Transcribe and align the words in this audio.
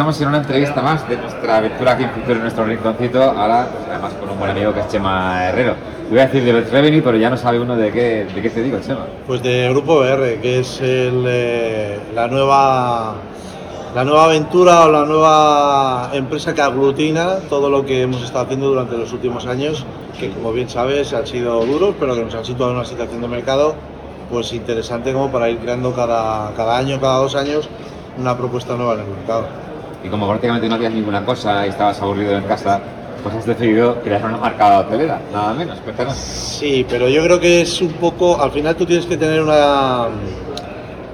estamos 0.00 0.18
en 0.22 0.28
una 0.28 0.38
entrevista 0.38 0.80
más 0.80 1.06
de 1.10 1.18
nuestra 1.18 1.58
aventura 1.58 1.92
aquí 1.92 2.04
en 2.04 2.10
Futuro, 2.12 2.36
en 2.36 2.40
nuestro 2.40 2.64
rinconcito, 2.64 3.22
ahora 3.22 3.68
además 3.86 4.14
con 4.14 4.30
un 4.30 4.38
buen 4.38 4.50
amigo 4.50 4.72
que 4.72 4.80
es 4.80 4.88
Chema 4.88 5.44
Herrero. 5.44 5.74
Voy 6.08 6.18
a 6.20 6.26
decir 6.26 6.42
de 6.42 6.58
Revenue, 6.58 7.02
pero 7.02 7.18
ya 7.18 7.28
no 7.28 7.36
sabe 7.36 7.60
uno 7.60 7.76
de 7.76 7.92
qué, 7.92 8.26
de 8.34 8.40
qué 8.40 8.48
te 8.48 8.62
digo, 8.62 8.78
Chema. 8.80 9.04
Pues 9.26 9.42
de 9.42 9.68
Grupo 9.68 9.98
BR, 9.98 10.40
que 10.40 10.60
es 10.60 10.78
eh, 10.82 12.00
la 12.14 12.28
nueva 12.28 13.12
la 13.94 14.04
nueva 14.04 14.24
aventura 14.24 14.86
o 14.86 14.90
la 14.90 15.04
nueva 15.04 16.08
empresa 16.14 16.54
que 16.54 16.62
aglutina 16.62 17.40
todo 17.50 17.68
lo 17.68 17.84
que 17.84 18.00
hemos 18.00 18.22
estado 18.22 18.46
haciendo 18.46 18.68
durante 18.68 18.96
los 18.96 19.12
últimos 19.12 19.44
años, 19.44 19.84
que 20.18 20.30
como 20.30 20.54
bien 20.54 20.70
sabes 20.70 21.12
han 21.12 21.26
sido 21.26 21.62
duros, 21.66 21.94
pero 22.00 22.14
que 22.14 22.24
nos 22.24 22.34
han 22.34 22.46
situado 22.46 22.70
en 22.70 22.78
una 22.78 22.86
situación 22.86 23.20
de 23.20 23.28
mercado 23.28 23.74
pues 24.30 24.50
interesante 24.54 25.12
como 25.12 25.30
para 25.30 25.50
ir 25.50 25.58
creando 25.58 25.92
cada, 25.92 26.54
cada 26.54 26.78
año, 26.78 26.98
cada 26.98 27.18
dos 27.18 27.34
años, 27.34 27.68
una 28.16 28.34
propuesta 28.34 28.76
nueva 28.76 28.94
en 28.94 29.00
el 29.00 29.06
mercado. 29.08 29.69
Y 30.02 30.08
como 30.08 30.26
prácticamente 30.28 30.68
no 30.68 30.76
hacías 30.76 30.92
ninguna 30.92 31.24
cosa 31.24 31.66
y 31.66 31.70
estabas 31.70 32.00
aburrido 32.00 32.36
en 32.36 32.44
casa, 32.44 32.80
pues 33.22 33.34
has 33.34 33.46
decidido 33.46 34.00
crear 34.02 34.24
una 34.24 34.38
marca 34.38 34.78
hotelera, 34.78 35.20
nada 35.32 35.52
menos, 35.52 35.78
cuéntanos. 35.80 36.14
Sí, 36.14 36.86
pero 36.88 37.08
yo 37.08 37.22
creo 37.22 37.38
que 37.38 37.62
es 37.62 37.80
un 37.80 37.92
poco, 37.92 38.40
al 38.40 38.50
final 38.50 38.76
tú 38.76 38.86
tienes 38.86 39.04
que 39.06 39.16
tener 39.16 39.42
una, 39.42 40.08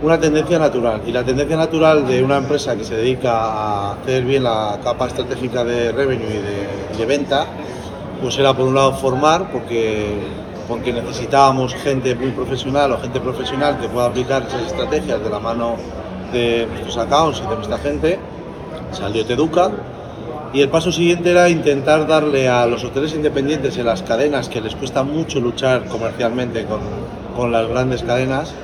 una 0.02 0.18
tendencia 0.20 0.58
natural. 0.58 1.02
Y 1.06 1.12
la 1.12 1.24
tendencia 1.24 1.56
natural 1.56 2.06
de 2.06 2.22
una 2.22 2.38
empresa 2.38 2.76
que 2.76 2.84
se 2.84 2.96
dedica 2.96 3.32
a 3.32 3.92
hacer 3.92 4.24
bien 4.24 4.44
la 4.44 4.78
capa 4.82 5.06
estratégica 5.06 5.64
de 5.64 5.92
revenue 5.92 6.26
y 6.26 6.96
de, 6.96 7.06
venta, 7.06 7.46
pues 8.20 8.38
era 8.38 8.54
por 8.54 8.66
un 8.66 8.74
lado 8.74 8.92
formar, 8.94 9.50
porque, 9.50 10.14
porque 10.68 10.92
necesitábamos 10.92 11.74
gente 11.74 12.14
muy 12.14 12.30
profesional 12.30 12.92
o 12.92 12.98
gente 12.98 13.20
profesional 13.20 13.78
que 13.78 13.88
pueda 13.88 14.06
aplicar 14.06 14.42
esas 14.42 14.62
estrategias 14.62 15.22
de 15.22 15.30
la 15.30 15.38
mano 15.38 15.76
de 16.32 16.66
nuestros 16.66 16.96
accounts 16.98 17.42
y 17.44 17.48
de 17.48 17.54
nuestra 17.56 17.78
gente. 17.78 18.18
Salió 18.92 19.24
Teduca. 19.24 19.70
Y 20.52 20.62
el 20.62 20.68
paso 20.68 20.90
siguiente 20.90 21.32
era 21.32 21.48
intentar 21.50 22.06
darle 22.06 22.48
a 22.48 22.66
los 22.66 22.82
hoteles 22.84 23.14
independientes 23.14 23.76
y 23.76 23.80
a 23.80 23.84
las 23.84 24.02
cadenas 24.02 24.48
que 24.48 24.60
les 24.60 24.74
cuesta 24.74 25.02
mucho 25.02 25.40
luchar 25.40 25.84
comercialmente 25.86 26.64
con, 26.64 26.80
con 27.36 27.52
las 27.52 27.68
grandes 27.68 28.02
cadenas, 28.02 28.54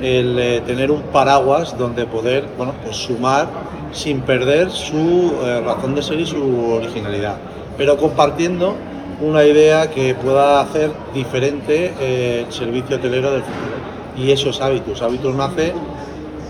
el 0.00 0.38
eh, 0.38 0.62
tener 0.66 0.90
un 0.90 1.02
paraguas 1.02 1.76
donde 1.76 2.06
poder 2.06 2.44
bueno, 2.56 2.72
pues 2.82 2.96
sumar 2.96 3.48
sin 3.92 4.22
perder 4.22 4.70
su 4.70 5.32
eh, 5.44 5.60
razón 5.60 5.94
de 5.94 6.02
ser 6.02 6.18
y 6.20 6.26
su 6.26 6.72
originalidad, 6.72 7.36
pero 7.76 7.96
compartiendo 7.98 8.74
una 9.20 9.44
idea 9.44 9.90
que 9.90 10.14
pueda 10.14 10.60
hacer 10.60 10.90
diferente 11.14 11.92
eh, 12.00 12.44
el 12.46 12.52
servicio 12.52 12.96
hotelero 12.96 13.30
del 13.30 13.42
futuro. 13.42 13.92
Y 14.16 14.30
esos 14.30 14.60
hábitos. 14.60 15.00
Hábitos 15.00 15.34
nace 15.34 15.72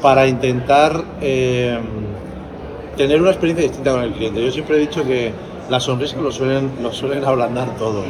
para 0.00 0.26
intentar 0.26 1.04
tener 2.96 3.20
una 3.20 3.30
experiencia 3.30 3.66
distinta 3.66 3.92
con 3.92 4.02
el 4.02 4.12
cliente. 4.12 4.44
Yo 4.44 4.50
siempre 4.50 4.76
he 4.76 4.80
dicho 4.80 5.04
que 5.04 5.32
las 5.70 5.84
sonrisas 5.84 6.20
lo 6.20 6.30
suelen, 6.30 6.70
lo 6.82 6.92
suelen 6.92 7.24
ablandar 7.24 7.76
todo 7.76 8.02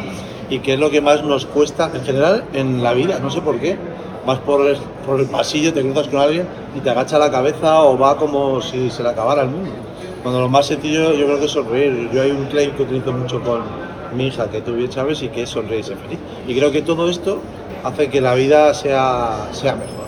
y 0.51 0.59
que 0.59 0.75
es 0.75 0.79
lo 0.79 0.91
que 0.91 1.01
más 1.01 1.25
nos 1.25 1.47
cuesta 1.47 1.91
en 1.95 2.03
general 2.03 2.45
en 2.53 2.83
la 2.83 2.93
vida, 2.93 3.19
no 3.21 3.31
sé 3.31 3.41
por 3.41 3.59
qué. 3.59 3.79
Vas 4.27 4.39
por 4.39 4.67
el, 4.67 4.77
por 5.07 5.19
el 5.19 5.27
pasillo, 5.27 5.73
te 5.73 5.81
cruzas 5.83 6.07
con 6.09 6.21
alguien 6.21 6.47
y 6.77 6.81
te 6.81 6.91
agacha 6.91 7.19
la 7.19 7.31
cabeza 7.31 7.83
o 7.83 7.99
va 7.99 8.17
como 8.17 8.61
si 8.61 8.91
se 8.91 9.03
le 9.03 9.09
acabara 9.09 9.43
el 9.43 9.49
mundo. 9.49 9.71
Cuando 10.23 10.41
lo 10.41 10.49
más 10.49 10.67
sencillo 10.67 11.13
yo 11.15 11.25
creo 11.27 11.39
que 11.39 11.47
es 11.47 11.51
sonreír. 11.51 12.11
Yo 12.13 12.23
hay 12.23 12.31
un 12.31 12.45
claim 12.47 12.71
que 12.73 12.83
utilizo 12.83 13.13
mucho 13.13 13.41
con 13.41 13.63
mi 14.15 14.27
hija, 14.27 14.49
que 14.51 14.61
tú 14.61 14.75
bien 14.75 14.93
sabes, 14.93 15.23
y 15.23 15.29
que 15.29 15.43
es 15.43 15.49
sonreír 15.49 15.81
y 15.81 15.83
ser 15.83 15.97
feliz. 15.97 16.19
Y 16.47 16.55
creo 16.55 16.71
que 16.71 16.83
todo 16.83 17.09
esto 17.09 17.41
hace 17.83 18.09
que 18.09 18.21
la 18.21 18.35
vida 18.35 18.75
sea, 18.75 19.49
sea 19.53 19.75
mejor. 19.75 20.07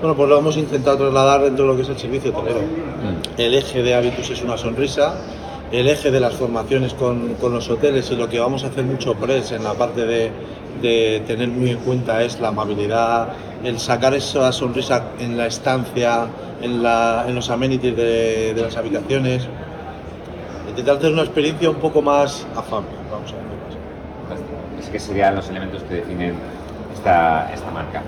Bueno, 0.00 0.16
pues 0.16 0.28
lo 0.28 0.38
hemos 0.38 0.56
intentado 0.56 0.96
trasladar 0.96 1.42
dentro 1.42 1.64
de 1.64 1.70
lo 1.72 1.76
que 1.76 1.82
es 1.82 1.88
el 1.88 1.98
servicio 1.98 2.30
hotelero. 2.30 2.60
El 3.36 3.54
eje 3.54 3.82
de 3.82 3.94
hábitos 3.94 4.30
es 4.30 4.42
una 4.42 4.56
sonrisa, 4.56 5.14
el 5.72 5.88
eje 5.88 6.10
de 6.10 6.20
las 6.20 6.34
formaciones 6.34 6.94
con, 6.94 7.34
con 7.34 7.52
los 7.52 7.68
hoteles 7.70 8.10
y 8.10 8.16
lo 8.16 8.28
que 8.28 8.38
vamos 8.38 8.62
a 8.64 8.68
hacer 8.68 8.84
mucho 8.84 9.14
press 9.14 9.52
en 9.52 9.64
la 9.64 9.72
parte 9.74 10.04
de, 10.04 10.30
de 10.80 11.22
tener 11.26 11.48
muy 11.48 11.70
en 11.70 11.78
cuenta 11.78 12.22
es 12.22 12.38
la 12.40 12.48
amabilidad, 12.48 13.28
el 13.64 13.78
sacar 13.78 14.14
esa 14.14 14.52
sonrisa 14.52 15.04
en 15.18 15.36
la 15.36 15.46
estancia, 15.46 16.26
en, 16.60 16.82
la, 16.82 17.24
en 17.26 17.34
los 17.34 17.48
amenities 17.50 17.96
de, 17.96 18.54
de 18.54 18.62
las 18.62 18.76
habitaciones, 18.76 19.48
intentar 20.68 20.96
hacer 20.96 21.12
una 21.12 21.22
experiencia 21.22 21.70
un 21.70 21.76
poco 21.76 22.02
más 22.02 22.46
afable, 22.54 22.88
vamos 23.10 23.32
a 23.32 23.36
ver. 23.36 23.42
Es 24.80 24.88
que 24.88 24.98
serían 24.98 25.34
los 25.36 25.48
elementos 25.48 25.82
que 25.84 25.94
definen 25.96 26.34
esta, 26.94 27.50
esta 27.52 27.70
marca. 27.70 28.02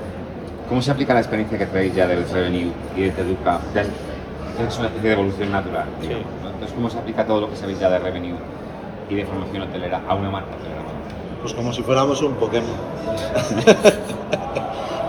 ¿Cómo 0.69 0.83
se 0.83 0.91
aplica 0.91 1.15
la 1.15 1.21
experiencia 1.21 1.59
que 1.59 1.67
traéis 1.67 1.95
ya 1.95 2.07
del 2.07 2.29
Revenue 2.29 2.73
y 2.97 3.03
de 3.03 3.11
Teduca? 3.11 3.61
Es, 4.61 4.79
una 4.79 4.87
especie 4.89 5.09
de 5.11 5.15
evolución 5.15 5.53
natural, 5.53 5.87
digamos, 6.01 6.27
¿no? 6.43 6.49
Entonces, 6.51 6.73
¿cómo 6.75 6.91
se 6.91 6.99
aplica 6.99 7.27
todo 7.27 7.41
lo 7.43 7.51
que 7.51 7.57
sabéis 7.57 7.79
ya 7.81 7.91
de 7.91 7.99
Revenue 7.99 8.37
y 9.11 9.15
de 9.15 9.27
formación 9.27 9.63
hotelera 9.63 10.03
a 10.09 10.15
una 10.15 10.31
marca 10.31 10.51
hotelera? 10.55 10.81
Pues 11.43 11.55
como 11.55 11.73
si 11.73 11.83
fuéramos 11.83 12.23
un 12.23 12.35
Pokémon. 12.35 12.71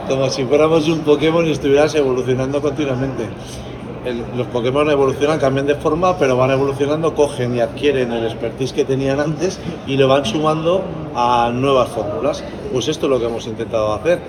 como 0.10 0.30
si 0.30 0.44
fuéramos 0.46 0.88
un 0.88 1.00
Pokémon 1.02 1.46
y 1.48 1.52
estuvieras 1.52 1.96
evolucionando 1.96 2.62
continuamente. 2.62 3.28
El- 4.06 4.24
los 4.38 4.46
Pokémon 4.48 4.90
evolucionan, 4.92 5.40
cambian 5.40 5.66
de 5.66 5.76
forma, 5.76 6.18
pero 6.18 6.38
van 6.38 6.52
evolucionando, 6.52 7.16
cogen 7.16 7.56
y 7.56 7.60
adquieren 7.60 8.12
el 8.12 8.26
expertise 8.26 8.72
que 8.74 8.86
tenían 8.86 9.20
antes 9.20 9.60
y 9.88 9.98
lo 9.98 10.08
van 10.08 10.26
sumando 10.26 10.84
a 11.16 11.50
nuevas 11.54 11.90
fórmulas. 11.90 12.44
Pues 12.72 12.88
esto 12.88 13.08
es 13.08 13.10
lo 13.10 13.20
que 13.20 13.26
hemos 13.26 13.48
intentado 13.48 13.94
hacer. 13.94 14.20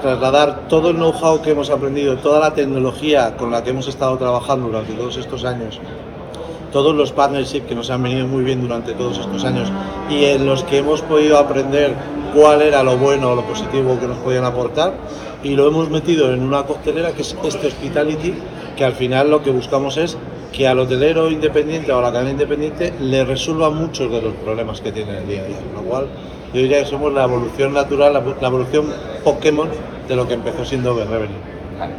Trasladar 0.00 0.68
todo 0.68 0.90
el 0.90 0.96
know-how 0.96 1.42
que 1.42 1.50
hemos 1.50 1.70
aprendido, 1.70 2.16
toda 2.18 2.38
la 2.40 2.54
tecnología 2.54 3.36
con 3.36 3.50
la 3.50 3.64
que 3.64 3.70
hemos 3.70 3.88
estado 3.88 4.16
trabajando 4.16 4.66
durante 4.68 4.92
todos 4.92 5.16
estos 5.16 5.44
años 5.44 5.80
todos 6.72 6.94
los 6.94 7.12
partnerships 7.12 7.66
que 7.66 7.74
nos 7.74 7.90
han 7.90 8.02
venido 8.02 8.26
muy 8.26 8.44
bien 8.44 8.60
durante 8.60 8.92
todos 8.92 9.18
estos 9.18 9.44
años 9.44 9.72
y 10.10 10.24
en 10.24 10.46
los 10.46 10.64
que 10.64 10.78
hemos 10.78 11.02
podido 11.02 11.38
aprender 11.38 11.94
cuál 12.34 12.62
era 12.62 12.82
lo 12.82 12.96
bueno 12.98 13.30
o 13.30 13.34
lo 13.34 13.42
positivo 13.42 13.98
que 13.98 14.06
nos 14.06 14.18
podían 14.18 14.44
aportar 14.44 14.92
y 15.42 15.54
lo 15.54 15.68
hemos 15.68 15.88
metido 15.88 16.32
en 16.32 16.42
una 16.42 16.64
coctelera 16.64 17.12
que 17.12 17.22
es 17.22 17.36
este 17.42 17.68
Hospitality 17.68 18.34
que 18.76 18.84
al 18.84 18.92
final 18.92 19.30
lo 19.30 19.42
que 19.42 19.50
buscamos 19.50 19.96
es 19.96 20.16
que 20.52 20.66
al 20.66 20.78
hotelero 20.78 21.30
independiente 21.30 21.92
o 21.92 21.98
a 21.98 22.02
la 22.02 22.12
cadena 22.12 22.30
independiente 22.32 22.92
le 23.00 23.24
resuelva 23.24 23.70
muchos 23.70 24.10
de 24.10 24.22
los 24.22 24.34
problemas 24.34 24.80
que 24.80 24.92
tiene 24.92 25.10
en 25.12 25.16
el 25.18 25.28
día 25.28 25.42
a 25.42 25.46
día, 25.46 25.56
lo 25.74 25.82
cual 25.82 26.06
yo 26.52 26.60
diría 26.60 26.80
que 26.80 26.86
somos 26.86 27.12
la 27.12 27.24
evolución 27.24 27.72
natural, 27.74 28.12
la, 28.12 28.20
la 28.40 28.48
evolución 28.48 28.92
Pokémon 29.24 29.68
de 30.08 30.16
lo 30.16 30.26
que 30.26 30.34
empezó 30.34 30.64
siendo 30.64 30.94
Revenue. 30.94 31.36
Vale. 31.78 31.92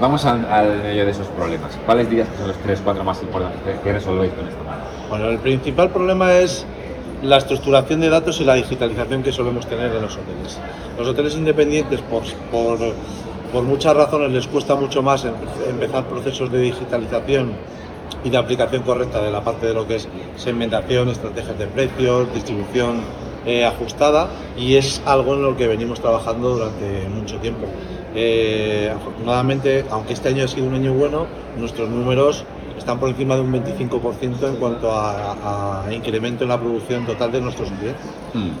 Vamos 0.00 0.24
al, 0.24 0.46
al 0.46 0.78
medio 0.82 1.04
de 1.04 1.10
esos 1.10 1.26
problemas. 1.28 1.76
¿Cuáles 1.84 2.08
dirías 2.08 2.28
que 2.28 2.38
son 2.38 2.48
los 2.48 2.56
tres, 2.58 2.80
cuatro 2.82 3.02
más 3.04 3.20
importantes 3.22 3.80
que, 3.82 3.92
resolvéis 3.92 4.32
con 4.32 4.48
esta 4.48 4.62
marca? 4.62 4.84
Bueno, 5.10 5.28
el 5.28 5.38
principal 5.38 5.90
problema 5.90 6.34
es 6.34 6.64
la 7.22 7.38
estructuración 7.38 8.00
de 8.00 8.08
datos 8.08 8.40
y 8.40 8.44
la 8.44 8.54
digitalización 8.54 9.22
que 9.24 9.32
solemos 9.32 9.66
tener 9.66 9.92
en 9.92 10.02
los 10.02 10.16
hoteles. 10.16 10.58
Los 10.96 11.08
hoteles 11.08 11.34
independientes, 11.34 12.00
por, 12.02 12.22
por, 12.52 12.78
por 13.52 13.64
muchas 13.64 13.96
razones, 13.96 14.30
les 14.30 14.46
cuesta 14.46 14.76
mucho 14.76 15.02
más 15.02 15.24
em- 15.24 15.34
empezar 15.68 16.04
procesos 16.04 16.50
de 16.52 16.60
digitalización 16.60 17.52
y 18.22 18.30
de 18.30 18.36
aplicación 18.36 18.82
correcta 18.82 19.20
de 19.20 19.32
la 19.32 19.42
parte 19.42 19.66
de 19.66 19.74
lo 19.74 19.86
que 19.86 19.96
es 19.96 20.08
segmentación, 20.36 21.08
estrategias 21.08 21.58
de 21.58 21.66
precios, 21.66 22.32
distribución 22.32 23.00
eh, 23.48 23.64
ajustada 23.64 24.28
y 24.58 24.76
es 24.76 25.00
algo 25.06 25.32
en 25.32 25.42
lo 25.42 25.56
que 25.56 25.66
venimos 25.66 26.00
trabajando 26.00 26.50
durante 26.50 27.08
mucho 27.08 27.38
tiempo. 27.38 27.66
Eh, 28.14 28.92
afortunadamente, 28.94 29.86
aunque 29.90 30.12
este 30.12 30.28
año 30.28 30.44
ha 30.44 30.48
sido 30.48 30.66
un 30.66 30.74
año 30.74 30.92
bueno, 30.92 31.26
nuestros 31.56 31.88
números 31.88 32.44
están 32.76 33.00
por 33.00 33.08
encima 33.08 33.36
de 33.36 33.40
un 33.40 33.52
25% 33.52 34.48
en 34.48 34.56
cuanto 34.56 34.92
a, 34.92 35.86
a 35.86 35.92
incremento 35.94 36.44
en 36.44 36.50
la 36.50 36.60
producción 36.60 37.06
total 37.06 37.32
de 37.32 37.40
nuestros 37.40 37.70
clientes. 37.70 38.02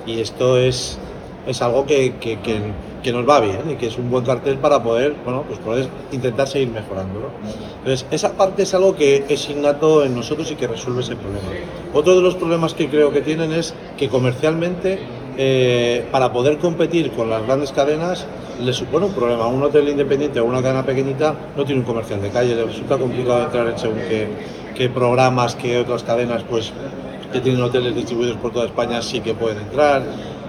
Y 0.06 0.20
esto 0.20 0.58
es, 0.58 0.98
es 1.48 1.60
algo 1.62 1.84
que, 1.86 2.14
que- 2.20 2.38
que- 2.40 2.60
que 3.02 3.12
nos 3.12 3.28
va 3.28 3.40
bien 3.40 3.60
y 3.70 3.74
que 3.76 3.86
es 3.86 3.96
un 3.96 4.10
buen 4.10 4.24
cartel 4.24 4.58
para 4.58 4.82
poder, 4.82 5.14
bueno, 5.24 5.44
pues 5.46 5.58
poder 5.60 5.88
intentar 6.12 6.46
seguir 6.48 6.68
mejorando. 6.68 7.20
¿no? 7.20 7.26
Entonces, 7.78 8.06
esa 8.10 8.32
parte 8.32 8.64
es 8.64 8.74
algo 8.74 8.94
que 8.96 9.24
es 9.28 9.48
innato 9.50 10.04
en 10.04 10.14
nosotros 10.16 10.50
y 10.50 10.56
que 10.56 10.66
resuelve 10.66 11.00
ese 11.02 11.14
problema. 11.16 11.46
Otro 11.94 12.14
de 12.16 12.20
los 12.22 12.34
problemas 12.34 12.74
que 12.74 12.88
creo 12.88 13.12
que 13.12 13.20
tienen 13.20 13.52
es 13.52 13.72
que 13.96 14.08
comercialmente, 14.08 14.98
eh, 15.38 16.04
para 16.10 16.32
poder 16.32 16.58
competir 16.58 17.12
con 17.12 17.30
las 17.30 17.46
grandes 17.46 17.70
cadenas, 17.72 18.26
le 18.60 18.72
supone 18.72 19.06
un 19.06 19.12
problema. 19.12 19.46
Un 19.46 19.62
hotel 19.62 19.88
independiente 19.88 20.40
o 20.40 20.44
una 20.44 20.60
cadena 20.60 20.84
pequeñita 20.84 21.34
no 21.56 21.64
tiene 21.64 21.80
un 21.82 21.86
comercial 21.86 22.20
de 22.20 22.30
calle, 22.30 22.56
le 22.56 22.64
resulta 22.64 22.98
complicado 22.98 23.44
entrar 23.44 23.68
en 23.68 23.78
según 23.78 23.98
qué, 24.74 24.88
programas, 24.88 25.54
qué 25.54 25.78
otras 25.78 26.02
cadenas, 26.02 26.42
pues 26.50 26.72
que 27.32 27.40
tienen 27.40 27.62
hoteles 27.62 27.94
distribuidos 27.94 28.36
por 28.38 28.52
toda 28.52 28.66
España 28.66 29.00
sí 29.02 29.20
que 29.20 29.34
pueden 29.34 29.58
entrar. 29.58 30.02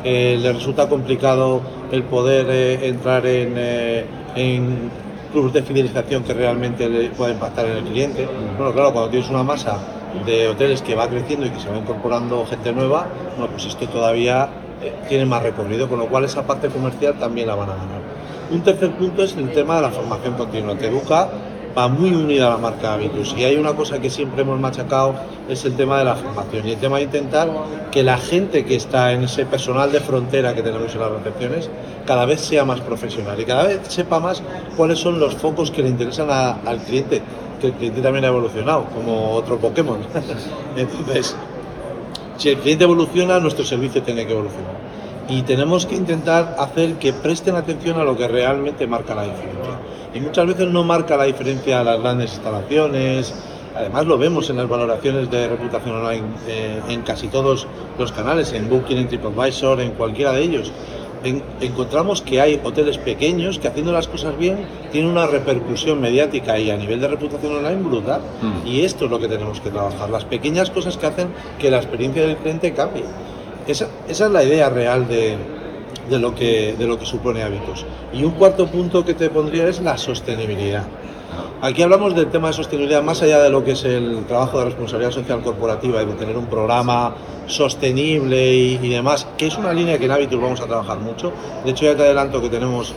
Eh, 0.03 0.37
le 0.39 0.53
resulta 0.53 0.87
complicado 0.87 1.61
el 1.91 2.03
poder 2.03 2.47
eh, 2.49 2.87
entrar 2.87 3.25
en, 3.25 3.53
eh, 3.57 4.05
en 4.35 4.89
clubes 5.31 5.53
de 5.53 5.63
fidelización 5.63 6.23
que 6.23 6.33
realmente 6.33 6.89
le 6.89 7.09
pueda 7.09 7.33
impactar 7.33 7.65
en 7.65 7.77
el 7.77 7.83
cliente. 7.83 8.27
Bueno, 8.57 8.73
claro, 8.73 8.93
cuando 8.93 9.09
tienes 9.09 9.29
una 9.29 9.43
masa 9.43 9.77
de 10.25 10.47
hoteles 10.47 10.81
que 10.81 10.95
va 10.95 11.07
creciendo 11.07 11.45
y 11.45 11.49
que 11.49 11.59
se 11.59 11.69
va 11.69 11.77
incorporando 11.77 12.45
gente 12.45 12.71
nueva, 12.71 13.07
bueno, 13.37 13.51
pues 13.51 13.65
esto 13.65 13.87
todavía 13.87 14.49
eh, 14.81 14.93
tiene 15.07 15.25
más 15.25 15.43
recorrido, 15.43 15.87
con 15.87 15.99
lo 15.99 16.07
cual 16.07 16.25
esa 16.25 16.43
parte 16.43 16.69
comercial 16.69 17.15
también 17.19 17.47
la 17.47 17.55
van 17.55 17.69
a 17.69 17.75
ganar. 17.75 18.01
Un 18.51 18.61
tercer 18.61 18.91
punto 18.91 19.23
es 19.23 19.35
el 19.35 19.51
tema 19.51 19.75
de 19.75 19.83
la 19.83 19.89
formación 19.91 20.33
continua. 20.33 20.75
Te 20.75 20.87
educa 20.87 21.29
muy 21.87 22.13
unida 22.13 22.47
a 22.47 22.49
la 22.51 22.57
marca 22.57 22.93
Habitus. 22.93 23.33
Y 23.37 23.43
hay 23.43 23.55
una 23.55 23.73
cosa 23.73 23.99
que 23.99 24.09
siempre 24.09 24.41
hemos 24.41 24.59
machacado, 24.59 25.15
es 25.47 25.63
el 25.65 25.75
tema 25.75 25.99
de 25.99 26.05
la 26.05 26.15
formación 26.15 26.67
y 26.67 26.71
el 26.71 26.77
tema 26.77 26.97
de 26.97 27.03
intentar 27.03 27.49
que 27.91 28.03
la 28.03 28.17
gente 28.17 28.65
que 28.65 28.75
está 28.75 29.13
en 29.13 29.23
ese 29.23 29.45
personal 29.45 29.91
de 29.91 29.99
frontera 29.99 30.53
que 30.53 30.61
tenemos 30.61 30.93
en 30.93 30.99
las 30.99 31.11
recepciones 31.11 31.69
cada 32.05 32.25
vez 32.25 32.41
sea 32.41 32.65
más 32.65 32.81
profesional 32.81 33.39
y 33.39 33.45
cada 33.45 33.63
vez 33.63 33.81
sepa 33.87 34.19
más 34.19 34.41
cuáles 34.75 34.99
son 34.99 35.19
los 35.19 35.35
focos 35.35 35.71
que 35.71 35.83
le 35.83 35.89
interesan 35.89 36.29
al 36.31 36.77
cliente, 36.79 37.21
que 37.61 37.67
el 37.67 37.73
cliente 37.73 38.01
también 38.01 38.25
ha 38.25 38.29
evolucionado, 38.29 38.85
como 38.85 39.31
otro 39.31 39.57
Pokémon. 39.57 39.99
Entonces, 40.75 41.35
si 42.37 42.49
el 42.49 42.57
cliente 42.57 42.83
evoluciona, 42.83 43.39
nuestro 43.39 43.63
servicio 43.63 44.01
tiene 44.01 44.25
que 44.25 44.33
evolucionar. 44.33 44.89
Y 45.27 45.43
tenemos 45.43 45.85
que 45.85 45.95
intentar 45.95 46.55
hacer 46.57 46.95
que 46.95 47.13
presten 47.13 47.55
atención 47.55 47.99
a 47.99 48.03
lo 48.03 48.17
que 48.17 48.27
realmente 48.27 48.87
marca 48.87 49.13
la 49.13 49.23
diferencia 49.23 49.59
y 50.13 50.19
muchas 50.19 50.47
veces 50.47 50.67
no 50.67 50.83
marca 50.83 51.17
la 51.17 51.25
diferencia 51.25 51.83
las 51.83 51.99
grandes 51.99 52.33
instalaciones. 52.33 53.33
Además 53.75 54.05
lo 54.07 54.17
vemos 54.17 54.49
en 54.49 54.57
las 54.57 54.67
valoraciones 54.67 55.29
de 55.29 55.47
reputación 55.47 55.95
online 55.95 56.27
eh, 56.47 56.81
en 56.89 57.01
casi 57.01 57.27
todos 57.27 57.67
los 57.97 58.11
canales, 58.11 58.51
en 58.53 58.69
Booking, 58.69 58.97
en 58.97 59.07
TripAdvisor, 59.07 59.79
en 59.81 59.91
cualquiera 59.91 60.33
de 60.33 60.41
ellos. 60.41 60.71
encontramos 61.61 62.21
que 62.21 62.41
hay 62.41 62.59
hoteles 62.63 62.97
pequeños 62.97 63.59
que 63.59 63.67
haciendo 63.67 63.91
las 63.91 64.07
cosas 64.07 64.37
bien 64.37 64.65
tienen 64.91 65.11
una 65.11 65.27
repercusión 65.27 66.01
mediática 66.01 66.57
y 66.57 66.71
a 66.71 66.77
nivel 66.77 66.99
de 66.99 67.07
reputación 67.07 67.57
online 67.57 67.83
brutal. 67.83 68.21
Mm. 68.41 68.67
Y 68.67 68.81
esto 68.81 69.05
es 69.05 69.11
lo 69.11 69.19
que 69.19 69.27
tenemos 69.27 69.61
que 69.61 69.69
trabajar, 69.69 70.09
las 70.09 70.25
pequeñas 70.25 70.71
cosas 70.71 70.97
que 70.97 71.05
hacen 71.05 71.27
que 71.59 71.69
la 71.69 71.77
experiencia 71.77 72.25
del 72.25 72.37
cliente 72.37 72.73
cambie. 72.73 73.03
Esa, 73.67 73.87
esa 74.07 74.25
es 74.25 74.31
la 74.31 74.43
idea 74.43 74.69
real 74.69 75.07
de, 75.07 75.37
de 76.09 76.19
lo 76.19 76.35
que, 76.35 76.75
de 76.77 76.87
lo 76.87 76.97
que 76.97 77.05
supone 77.05 77.43
hábitos. 77.43 77.85
Y 78.13 78.23
un 78.23 78.31
cuarto 78.31 78.67
punto 78.67 79.05
que 79.05 79.13
te 79.13 79.29
pondría 79.29 79.67
es 79.67 79.81
la 79.81 79.97
sostenibilidad. 79.97 80.85
Aquí 81.61 81.81
hablamos 81.81 82.15
del 82.15 82.27
tema 82.27 82.47
de 82.47 82.53
sostenibilidad 82.53 83.03
más 83.03 83.21
allá 83.21 83.43
de 83.43 83.49
lo 83.49 83.63
que 83.63 83.71
es 83.71 83.83
el 83.83 84.23
trabajo 84.25 84.59
de 84.59 84.65
responsabilidad 84.65 85.11
social 85.11 85.41
corporativa 85.41 86.01
y 86.01 86.05
de 86.05 86.13
tener 86.13 86.37
un 86.37 86.45
programa 86.45 87.15
sostenible 87.47 88.53
y, 88.53 88.89
demás, 88.89 89.27
que 89.37 89.47
es 89.47 89.57
una 89.57 89.73
línea 89.73 89.97
que 89.97 90.05
en 90.05 90.11
Habitus 90.11 90.41
vamos 90.41 90.61
a 90.61 90.67
trabajar 90.67 90.99
mucho. 90.99 91.33
De 91.65 91.71
hecho, 91.71 91.85
ya 91.85 91.95
te 91.95 92.03
adelanto 92.03 92.41
que 92.41 92.49
tenemos 92.49 92.93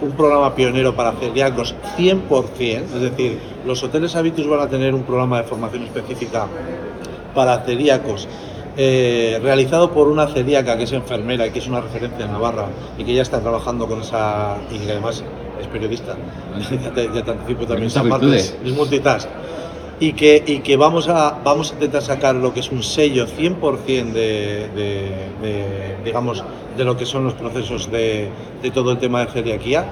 un 0.00 0.12
programa 0.12 0.54
pionero 0.54 0.94
para 0.94 1.12
celíacos 1.12 1.74
100%, 1.98 2.60
es 2.60 3.00
decir, 3.00 3.38
los 3.66 3.82
hoteles 3.82 4.16
Habitus 4.16 4.46
van 4.46 4.60
a 4.60 4.68
tener 4.68 4.94
un 4.94 5.02
programa 5.02 5.38
de 5.38 5.44
formación 5.44 5.82
específica 5.82 6.46
para 7.34 7.60
celíacos 7.64 8.28
eh, 8.76 9.40
realizado 9.42 9.90
por 9.90 10.08
una 10.08 10.26
celíaca 10.26 10.76
que 10.76 10.84
es 10.84 10.92
enfermera 10.92 11.46
y 11.46 11.50
que 11.50 11.60
es 11.60 11.66
una 11.66 11.80
referencia 11.80 12.26
en 12.26 12.32
Navarra 12.32 12.66
y 12.98 13.04
que 13.04 13.14
ya 13.14 13.22
está 13.22 13.40
trabajando 13.40 13.86
con 13.86 14.02
esa 14.02 14.58
y 14.70 14.78
que 14.78 14.92
además 14.92 15.24
es 15.60 15.66
periodista, 15.68 16.16
ya, 16.84 16.92
te, 16.92 17.30
anticipo 17.30 17.66
también 17.66 17.86
esa 17.86 18.02
parte, 18.04 18.36
es, 18.36 18.56
multitask. 18.74 19.28
Y 19.98 20.12
que, 20.12 20.42
y 20.46 20.58
que 20.58 20.76
vamos, 20.76 21.08
a, 21.08 21.38
vamos 21.42 21.70
a 21.70 21.74
intentar 21.74 22.02
sacar 22.02 22.34
lo 22.34 22.52
que 22.52 22.60
es 22.60 22.70
un 22.70 22.82
sello 22.82 23.26
100% 23.26 24.12
de, 24.12 24.68
de, 24.74 25.96
digamos, 26.04 26.44
de 26.76 26.84
lo 26.84 26.98
que 26.98 27.06
son 27.06 27.24
los 27.24 27.32
procesos 27.32 27.90
de, 27.90 28.28
de 28.62 28.70
todo 28.70 28.92
el 28.92 28.98
tema 28.98 29.24
de 29.24 29.32
celiaquía, 29.32 29.86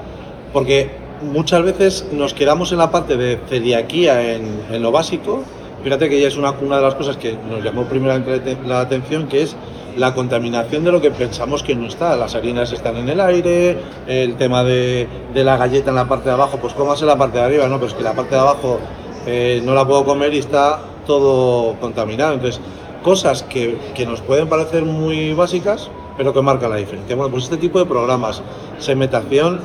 porque 0.53 0.91
muchas 1.23 1.63
veces 1.63 2.07
nos 2.13 2.35
quedamos 2.35 2.71
en 2.73 2.79
la 2.79 2.91
parte 2.91 3.17
de 3.17 3.39
celiaquía 3.49 4.35
en, 4.35 4.61
en 4.71 4.83
lo 4.83 4.93
básico, 4.93 5.43
Fíjate 5.85 6.09
que 6.09 6.19
ya 6.19 6.29
es 6.29 6.39
una, 6.39 6.53
de 6.53 6.83
las 6.83 6.95
cosas 6.95 7.19
que 7.19 7.37
nos 7.51 7.63
llamó 7.63 7.85
primeramente 7.85 8.57
la 8.67 8.81
atención, 8.81 9.29
que 9.29 9.43
es 9.43 9.55
la 9.99 10.15
contaminación 10.15 10.83
de 10.83 10.91
lo 10.91 10.99
que 10.99 11.11
pensamos 11.11 11.63
que 11.63 11.75
no 11.75 11.89
está. 11.89 12.17
Las 12.17 12.35
harinas 12.35 12.73
están 12.73 12.97
en 12.97 13.11
el 13.11 13.21
aire, 13.21 13.77
el 14.07 14.37
tema 14.37 14.65
de, 14.65 15.07
la 15.35 15.59
galleta 15.59 15.91
en 15.91 15.97
la 15.97 16.09
parte 16.09 16.31
de 16.31 16.37
abajo, 16.37 16.57
pues 16.57 16.73
cómase 16.73 17.05
la 17.05 17.19
parte 17.19 17.37
de 17.37 17.45
arriba, 17.45 17.69
¿no? 17.69 17.75
Pero 17.75 17.89
es 17.89 17.95
que 17.95 18.03
la 18.03 18.15
parte 18.15 18.35
de 18.35 18.41
abajo 18.41 18.79
eh, 19.27 19.61
no 19.63 19.75
la 19.75 19.87
puedo 19.87 20.07
comer 20.07 20.33
y 20.33 20.39
está 20.39 20.81
todo 21.07 21.75
contaminado. 21.79 22.33
Entonces, 22.33 22.63
cosas 23.03 23.43
que, 23.43 23.77
que, 23.95 24.07
nos 24.07 24.23
pueden 24.23 24.49
parecer 24.49 24.87
muy 24.87 25.35
básicas, 25.35 25.91
pero 26.17 26.33
que 26.33 26.41
marcan 26.41 26.71
la 26.71 26.77
diferencia. 26.77 27.15
Bueno, 27.15 27.31
pues 27.31 27.45
este 27.45 27.59
tipo 27.59 27.79
de 27.79 27.85
programas, 27.85 28.43
segmentación 28.79 29.61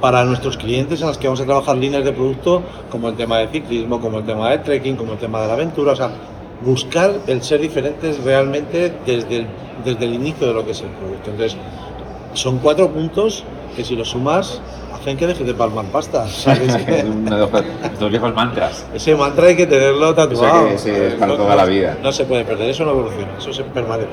para 0.00 0.24
nuestros 0.24 0.56
clientes 0.56 1.00
en 1.00 1.08
los 1.08 1.18
que 1.18 1.26
vamos 1.26 1.40
a 1.40 1.44
trabajar 1.44 1.76
líneas 1.76 2.04
de 2.04 2.12
producto 2.12 2.62
como 2.90 3.08
el 3.08 3.16
tema 3.16 3.38
de 3.38 3.48
ciclismo, 3.48 4.00
como 4.00 4.18
el 4.18 4.24
tema 4.24 4.50
de 4.50 4.58
trekking, 4.58 4.96
como 4.96 5.12
el 5.12 5.18
tema 5.18 5.40
de 5.40 5.48
la 5.48 5.54
aventura, 5.54 5.92
o 5.92 5.96
sea, 5.96 6.10
buscar 6.60 7.12
el 7.26 7.42
ser 7.42 7.60
diferentes 7.60 8.22
realmente 8.22 8.92
desde 9.04 9.38
el, 9.38 9.46
desde 9.84 10.04
el 10.04 10.14
inicio 10.14 10.46
de 10.46 10.54
lo 10.54 10.64
que 10.64 10.72
es 10.72 10.80
el 10.80 10.88
producto. 10.88 11.30
Entonces, 11.30 11.56
son 12.34 12.58
cuatro 12.58 12.88
puntos 12.90 13.44
que 13.76 13.84
si 13.84 13.96
los 13.96 14.10
sumas 14.10 14.60
hacen 14.92 15.16
que 15.16 15.26
dejes 15.26 15.46
de 15.46 15.54
palmar 15.54 15.86
pasta. 15.86 16.26
Estos 17.92 18.10
viejos 18.10 18.34
mantras. 18.34 18.86
Ese 18.94 19.14
mantra 19.14 19.46
hay 19.46 19.56
que 19.56 19.66
tenerlo 19.66 20.14
tatuado. 20.14 20.68
Eso 20.68 20.88
es 20.88 21.14
para 21.14 21.36
toda 21.36 21.56
la 21.56 21.64
vida. 21.64 21.96
No 22.02 22.12
se 22.12 22.24
puede 22.24 22.44
perder, 22.44 22.70
eso 22.70 22.84
no 22.84 22.90
evoluciona, 22.90 23.38
eso 23.38 23.52
se 23.52 23.64
permanece. 23.64 24.08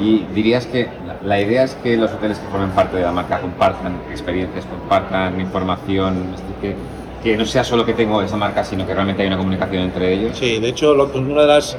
Y 0.00 0.24
dirías 0.34 0.66
que 0.66 0.88
la 1.24 1.40
idea 1.40 1.64
es 1.64 1.74
que 1.74 1.96
los 1.96 2.12
hoteles 2.12 2.38
que 2.38 2.46
formen 2.48 2.70
parte 2.70 2.96
de 2.96 3.02
la 3.02 3.12
marca 3.12 3.40
compartan 3.40 4.00
experiencias, 4.10 4.64
compartan 4.66 5.40
información, 5.40 6.26
que, 6.60 6.74
que 7.22 7.36
no 7.36 7.44
sea 7.44 7.64
solo 7.64 7.84
que 7.84 7.94
tengo 7.94 8.22
esa 8.22 8.36
marca, 8.36 8.62
sino 8.64 8.86
que 8.86 8.94
realmente 8.94 9.22
hay 9.22 9.28
una 9.28 9.38
comunicación 9.38 9.84
entre 9.84 10.12
ellos. 10.12 10.38
Sí, 10.38 10.58
de 10.58 10.68
hecho, 10.68 10.92
una 10.92 11.40
de 11.40 11.46
las, 11.46 11.76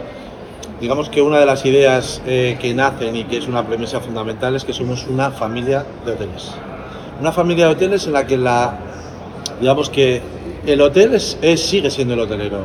digamos 0.82 1.10
que 1.10 1.22
una 1.22 1.40
de 1.40 1.46
las 1.46 1.66
ideas 1.66 2.22
eh, 2.26 2.58
que 2.60 2.74
nacen 2.74 3.16
y 3.16 3.24
que 3.24 3.38
es 3.38 3.48
una 3.48 3.66
premisa 3.66 4.00
fundamental 4.00 4.56
es 4.56 4.66
que 4.66 4.74
somos 4.74 5.08
una 5.08 5.32
familia 5.32 5.86
de 6.06 6.12
hoteles. 6.12 6.52
Una 7.22 7.32
familia 7.32 7.68
de 7.68 7.72
hoteles 7.74 8.06
en 8.08 8.14
la 8.14 8.26
que 8.26 8.38
la, 8.38 8.78
digamos 9.62 9.90
que 9.90 10.22
el 10.66 10.82
hotel 10.82 11.14
es, 11.16 11.38
sigue 11.62 11.90
siendo 11.90 12.16
el 12.16 12.22
hotelero. 12.22 12.60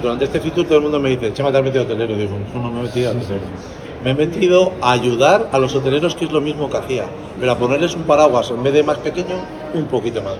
Durante 0.00 0.24
este 0.24 0.40
futuro 0.40 0.66
todo 0.66 0.78
el 0.78 0.84
mundo 0.84 0.98
me 0.98 1.10
dice, 1.10 1.32
Chema, 1.32 1.50
te 1.50 1.58
has 1.58 1.64
metido 1.64 1.84
hotelero. 1.84 2.16
Digo, 2.16 2.38
no, 2.54 2.62
no 2.62 2.70
me 2.70 2.80
he 2.80 2.82
metido 2.84 3.10
hotelero 3.10 3.81
me 4.04 4.10
he 4.10 4.14
metido 4.14 4.72
a 4.80 4.92
ayudar 4.92 5.48
a 5.52 5.58
los 5.58 5.74
hoteleros, 5.74 6.14
que 6.14 6.24
es 6.24 6.32
lo 6.32 6.40
mismo 6.40 6.68
que 6.68 6.76
hacía, 6.76 7.04
pero 7.38 7.52
a 7.52 7.58
ponerles 7.58 7.94
un 7.94 8.02
paraguas 8.02 8.50
en 8.50 8.62
vez 8.62 8.72
de 8.72 8.82
más 8.82 8.98
pequeño, 8.98 9.36
un 9.74 9.84
poquito 9.86 10.22
más 10.22 10.34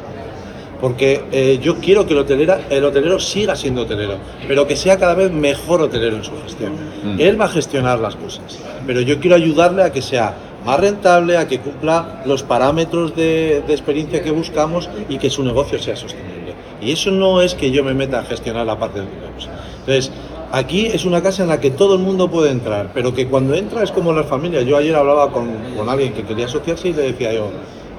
porque 0.82 1.24
eh, 1.30 1.60
yo 1.62 1.76
quiero 1.76 2.04
que 2.04 2.12
el, 2.12 2.52
el 2.68 2.84
hotelero 2.84 3.20
siga 3.20 3.54
siendo 3.54 3.82
hotelero, 3.82 4.16
pero 4.48 4.66
que 4.66 4.74
sea 4.74 4.98
cada 4.98 5.14
vez 5.14 5.30
mejor 5.30 5.80
hotelero 5.80 6.16
en 6.16 6.24
su 6.24 6.32
gestión. 6.42 6.72
Mm. 7.04 7.20
Él 7.20 7.40
va 7.40 7.44
a 7.44 7.48
gestionar 7.48 8.00
las 8.00 8.16
cosas, 8.16 8.58
pero 8.84 9.00
yo 9.00 9.20
quiero 9.20 9.36
ayudarle 9.36 9.84
a 9.84 9.92
que 9.92 10.02
sea 10.02 10.34
más 10.66 10.80
rentable, 10.80 11.36
a 11.36 11.46
que 11.46 11.60
cumpla 11.60 12.22
los 12.26 12.42
parámetros 12.42 13.14
de, 13.14 13.58
experiencia 13.68 14.24
que 14.24 14.32
buscamos 14.32 14.90
y 15.08 15.18
que 15.18 15.30
su 15.30 15.44
negocio 15.44 15.78
sea 15.78 15.94
sostenible. 15.94 16.54
Y 16.80 16.90
eso 16.90 17.12
no 17.12 17.40
es 17.40 17.54
que 17.54 17.70
yo 17.70 17.84
me 17.84 17.94
meta 17.94 18.18
a 18.18 18.24
gestionar 18.24 18.66
la 18.66 18.76
parte 18.76 19.02
de 19.02 19.06
hoteleros. 19.06 19.48
Entonces, 19.86 20.10
Aquí 20.52 20.84
es 20.84 21.06
una 21.06 21.22
casa 21.22 21.44
en 21.44 21.48
la 21.48 21.60
que 21.60 21.70
todo 21.70 21.94
el 21.94 22.02
mundo 22.02 22.30
puede 22.30 22.50
entrar, 22.50 22.90
pero 22.92 23.14
que 23.14 23.26
cuando 23.26 23.54
entra 23.54 23.82
es 23.82 23.90
como 23.90 24.12
las 24.12 24.26
familias. 24.26 24.66
Yo 24.66 24.76
ayer 24.76 24.94
hablaba 24.94 25.32
con, 25.32 25.48
con 25.74 25.88
alguien 25.88 26.12
que 26.12 26.24
quería 26.24 26.44
asociarse 26.44 26.90
y 26.90 26.92
le 26.92 27.12
decía 27.12 27.32
yo, 27.32 27.46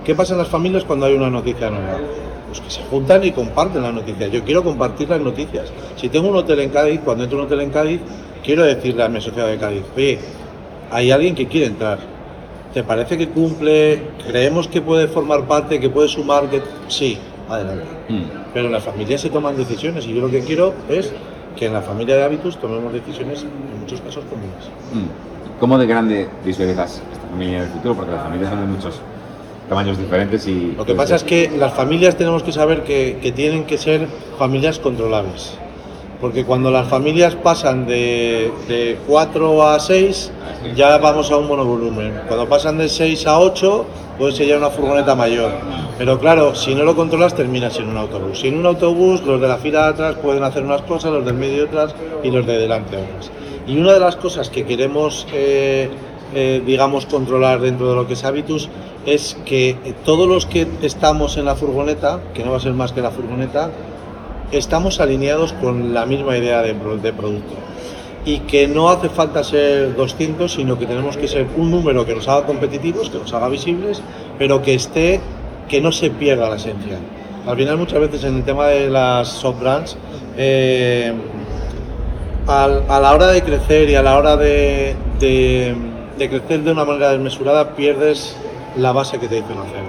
¿qué 0.06 0.14
pasa 0.14 0.34
en 0.34 0.38
las 0.38 0.50
familias 0.50 0.84
cuando 0.84 1.08
hay 1.08 1.16
una 1.16 1.32
noticia 1.32 1.72
nueva? 1.72 1.98
Pues 2.48 2.62
que 2.62 2.70
se 2.70 2.84
juntan 2.84 3.24
y 3.24 3.32
comparten 3.32 3.82
las 3.82 3.92
noticias. 3.96 4.32
Yo 4.32 4.44
quiero 4.44 4.64
compartir 4.64 5.10
las 5.10 5.20
noticias. 5.20 5.74
Si 5.96 6.10
tengo 6.10 6.30
un 6.30 6.36
hotel 6.36 6.60
en 6.60 6.70
Cádiz, 6.70 7.02
cuando 7.04 7.24
entro 7.24 7.40
en 7.40 7.46
un 7.46 7.48
hotel 7.48 7.62
en 7.62 7.72
Cádiz, 7.72 8.02
quiero 8.44 8.62
decirle 8.62 9.02
a 9.02 9.10
mi 9.10 9.18
asociado 9.18 9.50
de 9.50 9.58
Cádiz, 9.58 9.84
oye, 9.96 10.20
hay 10.92 11.10
alguien 11.10 11.34
que 11.34 11.48
quiere 11.48 11.66
entrar. 11.66 11.98
¿Te 12.72 12.84
parece 12.84 13.18
que 13.18 13.30
cumple? 13.30 14.00
¿Creemos 14.28 14.68
que 14.68 14.80
puede 14.80 15.08
formar 15.08 15.48
parte, 15.48 15.80
que 15.80 15.90
puede 15.90 16.08
sumar? 16.08 16.48
Que... 16.52 16.62
Sí, 16.88 17.18
adelante. 17.50 17.86
Mm. 18.10 18.24
Pero 18.54 18.70
las 18.70 18.84
familias 18.84 19.22
se 19.22 19.32
toman 19.32 19.58
decisiones 19.58 20.06
y 20.06 20.14
yo 20.14 20.22
lo 20.22 20.30
que 20.30 20.42
quiero 20.42 20.76
es 20.88 21.12
que 21.56 21.68
en 21.68 21.74
la 21.74 21.82
familia 21.82 22.16
de 22.16 22.24
hábitos 22.24 22.58
tomemos 22.58 22.92
decisiones 22.94 23.44
en 23.44 23.80
muchos 23.80 24.02
casos 24.02 24.24
comunes. 24.26 24.66
Mm. 24.94 25.60
¿Cómo 25.60 25.78
de 25.78 25.86
grande 25.86 26.28
visualizas 26.44 27.02
esta 27.12 27.28
familia 27.30 27.58
en 27.58 27.64
el 27.64 27.70
futuro? 27.70 27.96
Porque 27.96 28.12
las 28.12 28.24
familias 28.24 28.50
son 28.50 28.60
de 28.62 28.68
muchos 28.68 29.00
tamaños 29.70 29.98
diferentes 29.98 30.48
y... 30.48 30.74
Lo 30.78 30.86
que 30.86 30.94
pasa 30.94 31.16
es 31.16 31.24
que 31.24 31.52
las 31.58 31.74
familias 31.74 32.16
tenemos 32.16 32.44
que 32.44 32.52
saber 32.52 32.84
que, 32.84 33.20
que 33.22 33.32
tienen 33.32 33.66
que 33.66 33.78
ser 33.78 34.08
familias 34.38 34.80
controlables. 34.80 35.58
Porque 36.20 36.46
cuando 36.46 36.72
las 36.72 36.88
familias 36.88 37.36
pasan 37.36 37.86
de, 37.86 38.52
de 38.68 38.98
4 39.08 39.68
a 39.68 39.80
6, 39.80 40.32
ya 40.76 40.98
vamos 40.98 41.30
a 41.32 41.38
un 41.38 41.48
monovolumen. 41.48 42.22
Cuando 42.28 42.48
pasan 42.48 42.78
de 42.78 42.88
6 42.88 43.28
a 43.28 43.40
8, 43.40 43.86
puede 44.18 44.32
ser 44.32 44.48
ya 44.48 44.58
una 44.58 44.70
furgoneta 44.70 45.16
mayor. 45.16 45.52
Pero 45.98 46.20
claro, 46.20 46.56
si 46.56 46.74
no 46.74 46.84
lo 46.84 46.96
controlas, 46.96 47.36
terminas 47.36 47.78
en 47.78 47.90
un 47.90 47.98
autobús. 47.98 48.40
Si 48.40 48.48
en 48.48 48.58
un 48.58 48.66
autobús, 48.66 49.22
los 49.22 49.40
de 49.40 49.48
la 49.48 49.58
fila 49.58 49.84
de 49.84 49.90
atrás 49.90 50.16
pueden 50.16 50.44
hacer 50.44 50.64
unas 50.64 50.82
cosas, 50.82 51.12
los 51.12 51.26
del 51.26 51.36
medio 51.36 51.66
otras 51.66 51.94
y 52.24 52.32
los 52.32 52.46
de 52.46 52.58
delante 52.58 52.98
otras. 52.98 53.32
Y 53.68 53.78
una 53.78 53.94
de 53.94 54.00
las 54.00 54.16
cosas 54.16 54.50
que 54.50 54.66
queremos, 54.66 55.28
eh, 55.34 55.90
eh, 56.34 56.62
digamos, 56.66 57.06
controlar 57.06 57.62
dentro 57.62 57.90
de 57.90 57.96
lo 57.96 58.08
que 58.08 58.14
es 58.14 58.24
Habitus 58.24 58.70
es 59.06 59.38
que 59.46 59.78
todos 60.04 60.28
los 60.28 60.46
que 60.46 60.68
estamos 60.82 61.38
en 61.38 61.46
la 61.46 61.56
furgoneta, 61.56 62.22
que 62.34 62.44
no 62.44 62.52
va 62.52 62.58
a 62.58 62.62
ser 62.62 62.74
más 62.74 62.92
que 62.92 63.02
la 63.02 63.12
furgoneta, 63.12 63.70
estamos 64.52 65.00
alineados 65.00 65.54
con 65.54 65.94
la 65.94 66.06
misma 66.06 66.38
idea 66.38 66.62
de, 66.62 66.74
de 66.74 67.14
producto 67.14 67.54
y 68.26 68.40
que 68.40 68.68
no 68.68 68.90
hace 68.90 69.10
falta 69.10 69.44
ser 69.44 69.96
200, 69.96 70.52
sino 70.52 70.80
que 70.80 70.86
tenemos 70.86 71.18
que 71.18 71.28
ser 71.28 71.46
un 71.58 71.72
número 71.72 72.06
que 72.06 72.16
nos 72.16 72.28
haga 72.28 72.46
competitivos, 72.46 73.10
que 73.10 73.18
nos 73.18 73.34
haga 73.34 73.50
visibles, 73.50 74.02
pero 74.40 74.62
que 74.62 74.74
esté, 74.76 75.20
que 75.74 75.82
no 75.82 75.92
se 75.92 76.12
pierda 76.12 76.48
la 76.48 76.58
esencia. 76.58 77.00
Al 77.48 77.58
final 77.58 77.78
muchas 77.78 78.00
veces 78.00 78.24
en 78.26 78.36
el 78.36 78.44
tema 78.44 78.68
de 78.68 78.92
las 78.92 79.28
soft 79.28 79.60
brands, 79.60 79.98
eh, 80.38 81.12
a 82.46 83.00
la 83.02 83.12
hora 83.12 83.26
de 83.30 83.42
crecer 83.42 83.90
y 83.90 83.96
a 83.96 84.04
la 84.04 84.16
hora 84.16 84.38
de, 84.38 84.96
crecer 85.18 86.62
de 86.62 86.72
una 86.72 86.86
manera 86.86 87.10
desmesurada 87.14 87.76
pierdes 87.76 88.38
la 88.78 88.92
base 88.92 89.18
que 89.18 89.28
te 89.28 89.38
dicen 89.38 89.58
hacer. 89.58 89.82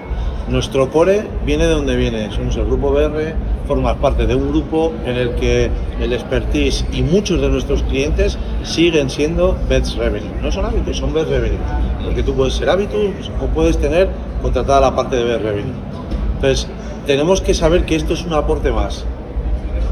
Nuestro 0.49 0.91
core 0.91 1.27
viene 1.45 1.67
de 1.67 1.75
donde 1.75 1.97
viene, 1.97 2.33
somos 2.33 2.57
el 2.57 2.65
grupo 2.65 2.91
BR, 2.91 3.35
formas 3.69 3.99
parte 3.99 4.27
de 4.27 4.35
un 4.35 4.53
grupo 4.53 4.91
en 5.05 5.17
el 5.17 5.35
que 5.35 5.71
el 6.01 6.15
expertise 6.15 6.87
y 6.93 7.03
muchos 7.03 7.43
de 7.43 7.51
nuestros 7.51 7.83
clientes 7.83 8.39
siguen 8.63 9.11
siendo 9.11 9.55
Bets 9.69 9.97
Revenue. 9.97 10.31
No 10.41 10.51
son 10.51 10.65
hábitos, 10.65 10.97
son 10.97 11.13
Bets 11.13 11.29
Revenue. 11.29 11.59
Porque 12.03 12.23
tú 12.23 12.33
puedes 12.33 12.55
ser 12.55 12.71
hábitos 12.71 13.31
o 13.39 13.47
puedes 13.49 13.77
tener 13.77 14.09
contratada 14.45 14.83
la 14.83 14.95
parte 14.95 15.17
de 15.17 15.39
Revenue. 15.39 15.73
Entonces, 16.35 16.69
tenemos 17.07 17.41
que 17.41 17.55
saber 17.55 17.87
que 17.87 17.97
esto 17.97 18.13
es 18.13 18.25
un 18.25 18.35
aporte 18.35 18.71
más 18.71 19.07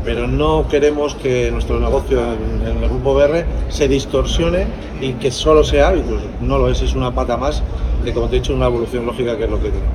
pero 0.05 0.27
no 0.27 0.67
queremos 0.69 1.15
que 1.15 1.51
nuestro 1.51 1.79
negocio 1.79 2.21
en, 2.21 2.83
el 2.83 2.89
grupo 2.89 3.15
BR 3.15 3.45
se 3.69 3.89
distorsione 3.89 4.67
y 5.01 5.13
que 5.13 5.31
solo 5.31 5.63
sea 5.63 5.89
hábitos. 5.89 6.23
No 6.41 6.59
lo 6.59 6.69
es, 6.69 6.83
es 6.83 6.95
una 6.95 7.13
pata 7.13 7.37
más 7.37 7.63
de, 8.05 8.13
como 8.13 8.27
te 8.27 8.37
he 8.37 8.41
dicho, 8.41 8.55
una 8.55 8.67
evolución 8.67 9.07
lógica 9.07 9.37
que 9.37 9.45
es 9.45 9.51
lo 9.51 9.59
que 9.59 9.69
tenemos. 9.69 9.93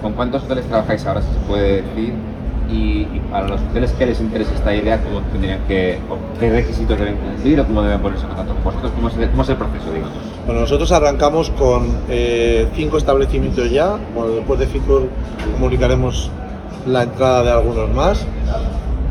¿Con 0.00 0.12
cuántos 0.14 0.44
hoteles 0.44 0.66
trabajáis 0.66 1.04
ahora, 1.06 1.22
si 1.22 1.32
se 1.32 1.38
puede 1.40 1.82
decir? 1.82 2.14
Y, 2.70 3.04
para 3.30 3.48
los 3.48 3.60
hoteles 3.60 3.92
que 3.92 4.06
les 4.06 4.20
interesa 4.20 4.54
esta 4.54 4.74
idea, 4.74 5.02
¿cómo 5.02 5.20
tendrían 5.32 5.60
que, 5.66 5.98
¿qué 6.40 6.50
requisitos 6.50 6.98
deben 6.98 7.16
cumplir 7.16 7.60
o 7.60 7.66
cómo 7.66 7.82
deben 7.82 8.00
ponerse 8.00 8.24
en 8.24 8.28
contacto 8.28 8.54
con 8.54 8.64
vosotros? 8.64 8.92
¿Cómo 8.92 9.08
es, 9.08 9.48
el 9.48 9.56
proceso, 9.56 9.92
digamos? 9.92 10.16
Bueno, 10.46 10.60
nosotros 10.62 10.90
arrancamos 10.92 11.50
con 11.50 11.86
eh, 12.08 12.68
cinco 12.74 12.98
establecimientos 12.98 13.70
ya, 13.70 13.98
bueno, 14.14 14.32
después 14.32 14.58
de 14.60 14.66
cinco 14.66 15.02
comunicaremos 15.52 16.30
la 16.86 17.04
entrada 17.04 17.42
de 17.42 17.50
algunos 17.50 17.90
más 17.90 18.26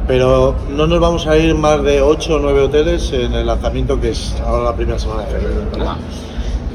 pero 0.08 0.56
no 0.70 0.88
nos 0.88 1.00
vamos 1.00 1.28
a 1.28 1.38
ir 1.38 1.56
más 1.56 1.82
de 1.84 2.02
8 2.02 2.36
o 2.36 2.40
9 2.40 2.62
hoteles 2.62 3.12
en 3.14 3.34
el 3.34 3.48
lanzamiento 3.48 4.00
que 4.00 4.10
es 4.10 4.36
ahora 4.46 4.66
la 4.66 4.76
primera 4.76 5.00
semana 5.00 5.24
de 5.24 5.28
febrero. 5.28 5.62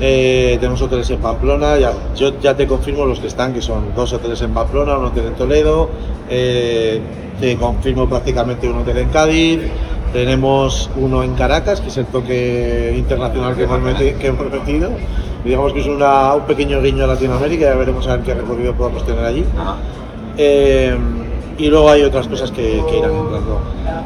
Eh, 0.00 0.58
tenemos 0.60 0.80
hoteles 0.80 1.10
en 1.10 1.18
Pamplona, 1.18 1.76
ya, 1.76 1.92
yo 2.14 2.38
ya 2.40 2.56
te 2.56 2.68
confirmo 2.68 3.04
los 3.04 3.18
que 3.18 3.26
están, 3.26 3.52
que 3.52 3.60
son 3.60 3.94
dos 3.96 4.12
hoteles 4.12 4.40
en 4.42 4.54
Pamplona, 4.54 4.96
un 4.96 5.06
hotel 5.06 5.26
en 5.26 5.34
Toledo, 5.34 5.90
eh, 6.30 7.00
te 7.40 7.56
confirmo 7.56 8.08
prácticamente 8.08 8.68
un 8.68 8.78
hotel 8.78 8.98
en 8.98 9.08
Cádiz, 9.08 9.60
tenemos 10.12 10.88
uno 10.96 11.24
en 11.24 11.34
Caracas, 11.34 11.80
que 11.80 11.88
es 11.88 11.96
el 11.96 12.06
toque 12.06 12.94
internacional 12.96 13.56
que 13.56 13.64
hemos, 13.64 13.80
metido, 13.80 14.90
digamos 15.44 15.72
que 15.72 15.80
es 15.80 15.86
una, 15.86 16.34
un 16.34 16.42
pequeño 16.42 16.80
guiño 16.80 17.02
a 17.02 17.08
Latinoamérica, 17.08 17.64
ya 17.64 17.74
veremos 17.74 18.06
a 18.06 18.16
ver 18.16 18.24
qué 18.24 18.34
recorrido 18.34 18.74
podemos 18.74 19.04
tener 19.04 19.24
allí. 19.24 19.44
Eh, 20.36 20.96
y 21.58 21.66
luego 21.66 21.90
hay 21.90 22.02
otras 22.02 22.28
cosas 22.28 22.52
que, 22.52 22.76
irán 22.76 23.14
entrando. 23.14 23.60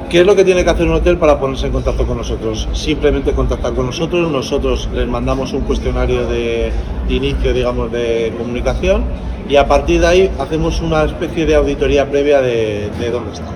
¿Qué 0.08 0.20
es 0.20 0.26
lo 0.26 0.34
que 0.34 0.44
tiene 0.44 0.64
que 0.64 0.70
hacer 0.70 0.86
un 0.86 0.94
hotel 0.94 1.18
para 1.18 1.38
ponerse 1.38 1.66
en 1.66 1.72
contacto 1.72 2.06
con 2.06 2.16
nosotros? 2.16 2.66
Simplemente 2.72 3.32
contactar 3.32 3.74
con 3.74 3.86
nosotros, 3.86 4.30
nosotros 4.30 4.88
les 4.94 5.06
mandamos 5.06 5.52
un 5.52 5.60
cuestionario 5.60 6.26
de, 6.26 6.72
inicio, 7.08 7.52
digamos, 7.52 7.92
de 7.92 8.32
comunicación 8.38 9.04
y 9.48 9.56
a 9.56 9.68
partir 9.68 10.00
de 10.00 10.06
ahí 10.06 10.30
hacemos 10.38 10.80
una 10.80 11.04
especie 11.04 11.44
de 11.44 11.54
auditoría 11.54 12.10
previa 12.10 12.40
de, 12.40 12.88
de 12.98 13.10
dónde 13.10 13.32
estamos. 13.32 13.54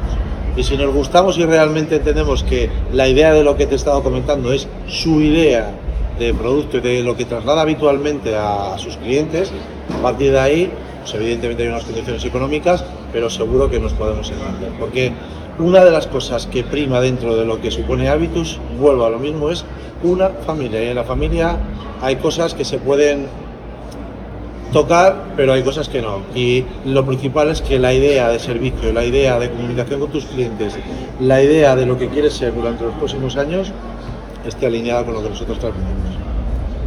Y 0.56 0.62
si 0.62 0.76
nos 0.76 0.92
gustamos 0.94 1.38
y 1.38 1.44
realmente 1.44 1.96
entendemos 1.96 2.42
que 2.42 2.70
la 2.92 3.08
idea 3.08 3.32
de 3.32 3.44
lo 3.44 3.56
que 3.56 3.66
te 3.66 3.72
he 3.72 3.76
estado 3.76 4.02
comentando 4.02 4.52
es 4.52 4.68
su 4.86 5.20
idea 5.20 5.70
de 6.18 6.32
producto 6.32 6.78
y 6.78 6.80
de 6.80 7.02
lo 7.02 7.16
que 7.16 7.24
traslada 7.24 7.62
habitualmente 7.62 8.34
a 8.34 8.76
sus 8.78 8.96
clientes, 8.96 9.52
a 9.98 10.02
partir 10.02 10.32
de 10.32 10.40
ahí 10.40 10.72
pues 11.06 11.14
evidentemente 11.14 11.62
hay 11.62 11.68
unas 11.68 11.84
condiciones 11.84 12.24
económicas, 12.24 12.84
pero 13.12 13.30
seguro 13.30 13.70
que 13.70 13.78
nos 13.78 13.92
podemos 13.92 14.28
entender. 14.28 14.72
Porque 14.76 15.12
una 15.60 15.84
de 15.84 15.92
las 15.92 16.08
cosas 16.08 16.48
que 16.48 16.64
prima 16.64 17.00
dentro 17.00 17.36
de 17.36 17.44
lo 17.44 17.60
que 17.60 17.70
supone 17.70 18.08
hábitos, 18.08 18.58
vuelvo 18.80 19.06
a 19.06 19.10
lo 19.10 19.20
mismo, 19.20 19.50
es 19.50 19.64
una 20.02 20.30
familia. 20.30 20.82
Y 20.82 20.88
en 20.88 20.96
la 20.96 21.04
familia 21.04 21.58
hay 22.02 22.16
cosas 22.16 22.54
que 22.54 22.64
se 22.64 22.78
pueden 22.78 23.28
tocar, 24.72 25.26
pero 25.36 25.52
hay 25.52 25.62
cosas 25.62 25.88
que 25.88 26.02
no. 26.02 26.22
Y 26.34 26.64
lo 26.84 27.06
principal 27.06 27.50
es 27.50 27.62
que 27.62 27.78
la 27.78 27.94
idea 27.94 28.28
de 28.28 28.40
servicio, 28.40 28.92
la 28.92 29.04
idea 29.04 29.38
de 29.38 29.48
comunicación 29.48 30.00
con 30.00 30.10
tus 30.10 30.24
clientes, 30.24 30.76
la 31.20 31.40
idea 31.40 31.76
de 31.76 31.86
lo 31.86 31.96
que 31.96 32.08
quieres 32.08 32.34
ser 32.34 32.52
durante 32.52 32.82
los 32.82 32.94
próximos 32.94 33.36
años, 33.36 33.70
esté 34.44 34.66
alineada 34.66 35.04
con 35.04 35.14
lo 35.14 35.22
que 35.22 35.28
nosotros 35.28 35.56
transmitimos. 35.60 36.25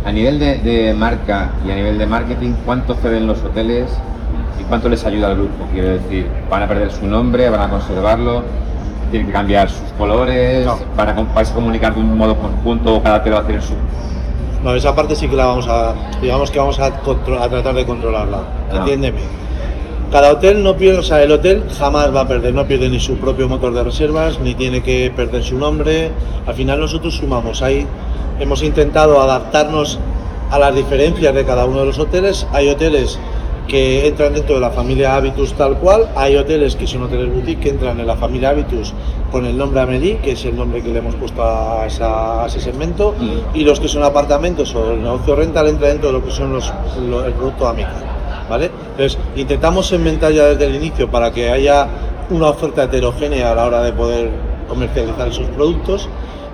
A 0.05 0.11
nivel 0.11 0.39
de, 0.39 0.93
marca 0.97 1.51
y 1.67 1.71
a 1.71 1.75
nivel 1.75 1.97
de 1.97 2.05
marketing, 2.05 2.53
¿cuánto 2.65 2.95
ceden 2.95 3.27
los 3.27 3.43
hoteles 3.43 3.89
y 4.59 4.63
cuánto 4.63 4.87
les 4.87 5.05
ayuda 5.05 5.27
al 5.27 5.35
grupo? 5.35 5.65
Quiero 5.73 5.89
decir, 5.89 6.25
¿van 6.49 6.63
a 6.63 6.67
perder 6.67 6.91
su 6.91 7.05
nombre? 7.05 7.49
¿Van 7.49 7.61
a 7.61 7.69
conservarlo? 7.69 8.43
¿Tienen 9.11 9.27
que 9.27 9.33
cambiar 9.33 9.69
sus 9.69 9.91
colores? 9.97 10.65
¿Van, 10.95 11.09
a, 11.09 11.13
¿Vais 11.33 11.51
a 11.51 11.53
comunicar 11.53 11.93
de 11.93 11.99
un 11.99 12.17
modo 12.17 12.35
conjunto 12.35 12.95
o 12.95 13.03
cada 13.03 13.17
hotel 13.17 13.33
va 13.33 13.37
a 13.39 13.41
hacer 13.41 13.61
su...? 13.61 13.73
No, 14.63 14.73
esa 14.73 14.95
parte 14.95 15.15
sí 15.15 15.27
que 15.27 15.35
la 15.35 15.47
vamos 15.47 15.67
a... 15.67 15.93
digamos 16.21 16.49
que 16.49 16.59
vamos 16.59 16.79
a, 16.79 16.91
tratar 16.91 17.75
de 17.75 17.85
controlarla. 17.85 18.39
Ah. 18.71 18.77
Entiéndeme. 18.77 19.19
Cada 20.11 20.31
hotel 20.31 20.63
no 20.63 20.75
pierde, 20.75 20.99
o 20.99 21.03
sea, 21.03 21.21
el 21.21 21.31
hotel 21.31 21.63
jamás 21.77 22.13
va 22.15 22.21
a 22.21 22.27
perder, 22.27 22.53
no 22.53 22.65
pierde 22.65 22.89
ni 22.89 22.99
su 22.99 23.17
propio 23.17 23.47
motor 23.47 23.73
de 23.73 23.83
reservas, 23.83 24.39
ni 24.39 24.55
tiene 24.55 24.81
que 24.81 25.11
perder 25.15 25.43
su 25.43 25.57
nombre. 25.57 26.09
Al 26.47 26.55
final 26.55 26.79
nosotros 26.79 27.15
sumamos 27.15 27.61
ahí 27.61 27.85
hemos 28.39 28.63
intentado 28.63 29.21
adaptarnos 29.21 29.99
a 30.49 30.59
las 30.59 30.75
diferencias 30.75 31.33
de 31.33 31.45
cada 31.45 31.65
uno 31.65 31.81
de 31.81 31.85
los 31.87 31.99
hoteles. 31.99 32.47
Hay 32.51 32.69
hoteles 32.69 33.19
que 33.67 34.07
entran 34.07 34.33
dentro 34.33 34.55
de 34.55 34.61
la 34.61 34.71
familia 34.71 35.15
Habitus 35.15 35.53
tal 35.53 35.77
cual, 35.77 36.09
hay 36.15 36.35
hoteles 36.35 36.75
que 36.75 36.87
son 36.87 37.03
hoteles 37.03 37.31
boutique 37.31 37.61
que 37.61 37.69
entran 37.69 37.99
en 37.99 38.07
la 38.07 38.15
familia 38.15 38.49
Habitus 38.49 38.93
con 39.31 39.45
el 39.45 39.55
nombre 39.55 39.79
Amelie, 39.79 40.17
que 40.17 40.31
es 40.31 40.43
el 40.45 40.55
nombre 40.55 40.81
que 40.81 40.89
le 40.89 40.99
hemos 40.99 41.13
puesto 41.15 41.43
a, 41.43 41.85
ese 41.85 42.59
segmento, 42.59 43.13
mm. 43.17 43.55
y 43.55 43.63
los 43.63 43.79
que 43.79 43.87
son 43.87 44.03
apartamentos 44.03 44.73
o 44.73 44.93
el 44.93 45.03
negocio 45.03 45.35
rental 45.35 45.67
entra 45.67 45.89
dentro 45.89 46.07
de 46.07 46.13
lo 46.13 46.25
que 46.25 46.31
son 46.31 46.51
los, 46.51 46.73
el 46.97 47.33
producto 47.33 47.67
Amica. 47.67 47.93
¿vale? 48.49 48.71
Entonces, 48.91 49.19
intentamos 49.35 49.85
segmentar 49.85 50.31
ya 50.31 50.45
desde 50.45 50.65
el 50.65 50.75
inicio 50.75 51.09
para 51.09 51.31
que 51.31 51.51
haya 51.51 51.87
una 52.31 52.47
oferta 52.47 52.83
heterogénea 52.85 53.51
a 53.51 53.55
la 53.55 53.65
hora 53.65 53.83
de 53.83 53.93
poder 53.93 54.31
comercializar 54.67 55.27
esos 55.27 55.47
productos 55.49 56.09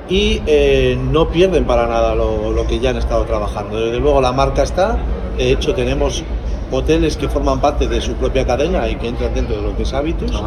y 0.10 0.42
eh, 0.46 0.98
no 1.12 1.30
pierden 1.30 1.66
para 1.66 1.88
nada 1.88 2.16
lo, 2.16 2.66
que 2.68 2.80
ya 2.80 2.92
han 2.92 2.98
estado 2.98 3.24
trabajando. 3.26 3.80
Desde 3.80 4.00
luego 4.00 4.22
la 4.22 4.32
marca 4.32 4.64
está, 4.64 4.98
de 5.38 5.52
hecho 5.52 5.74
tenemos 5.74 6.24
hoteles 6.72 7.18
que 7.18 7.30
forman 7.30 7.62
parte 7.62 7.88
de 7.88 8.02
su 8.02 8.14
propia 8.14 8.46
cadena 8.46 8.88
y 8.90 8.96
que 8.96 9.08
entran 9.08 9.34
dentro 9.34 9.58
de 9.58 9.62
lo 9.62 9.76
que 9.76 9.84
es 9.84 9.94
hábitos, 9.94 10.44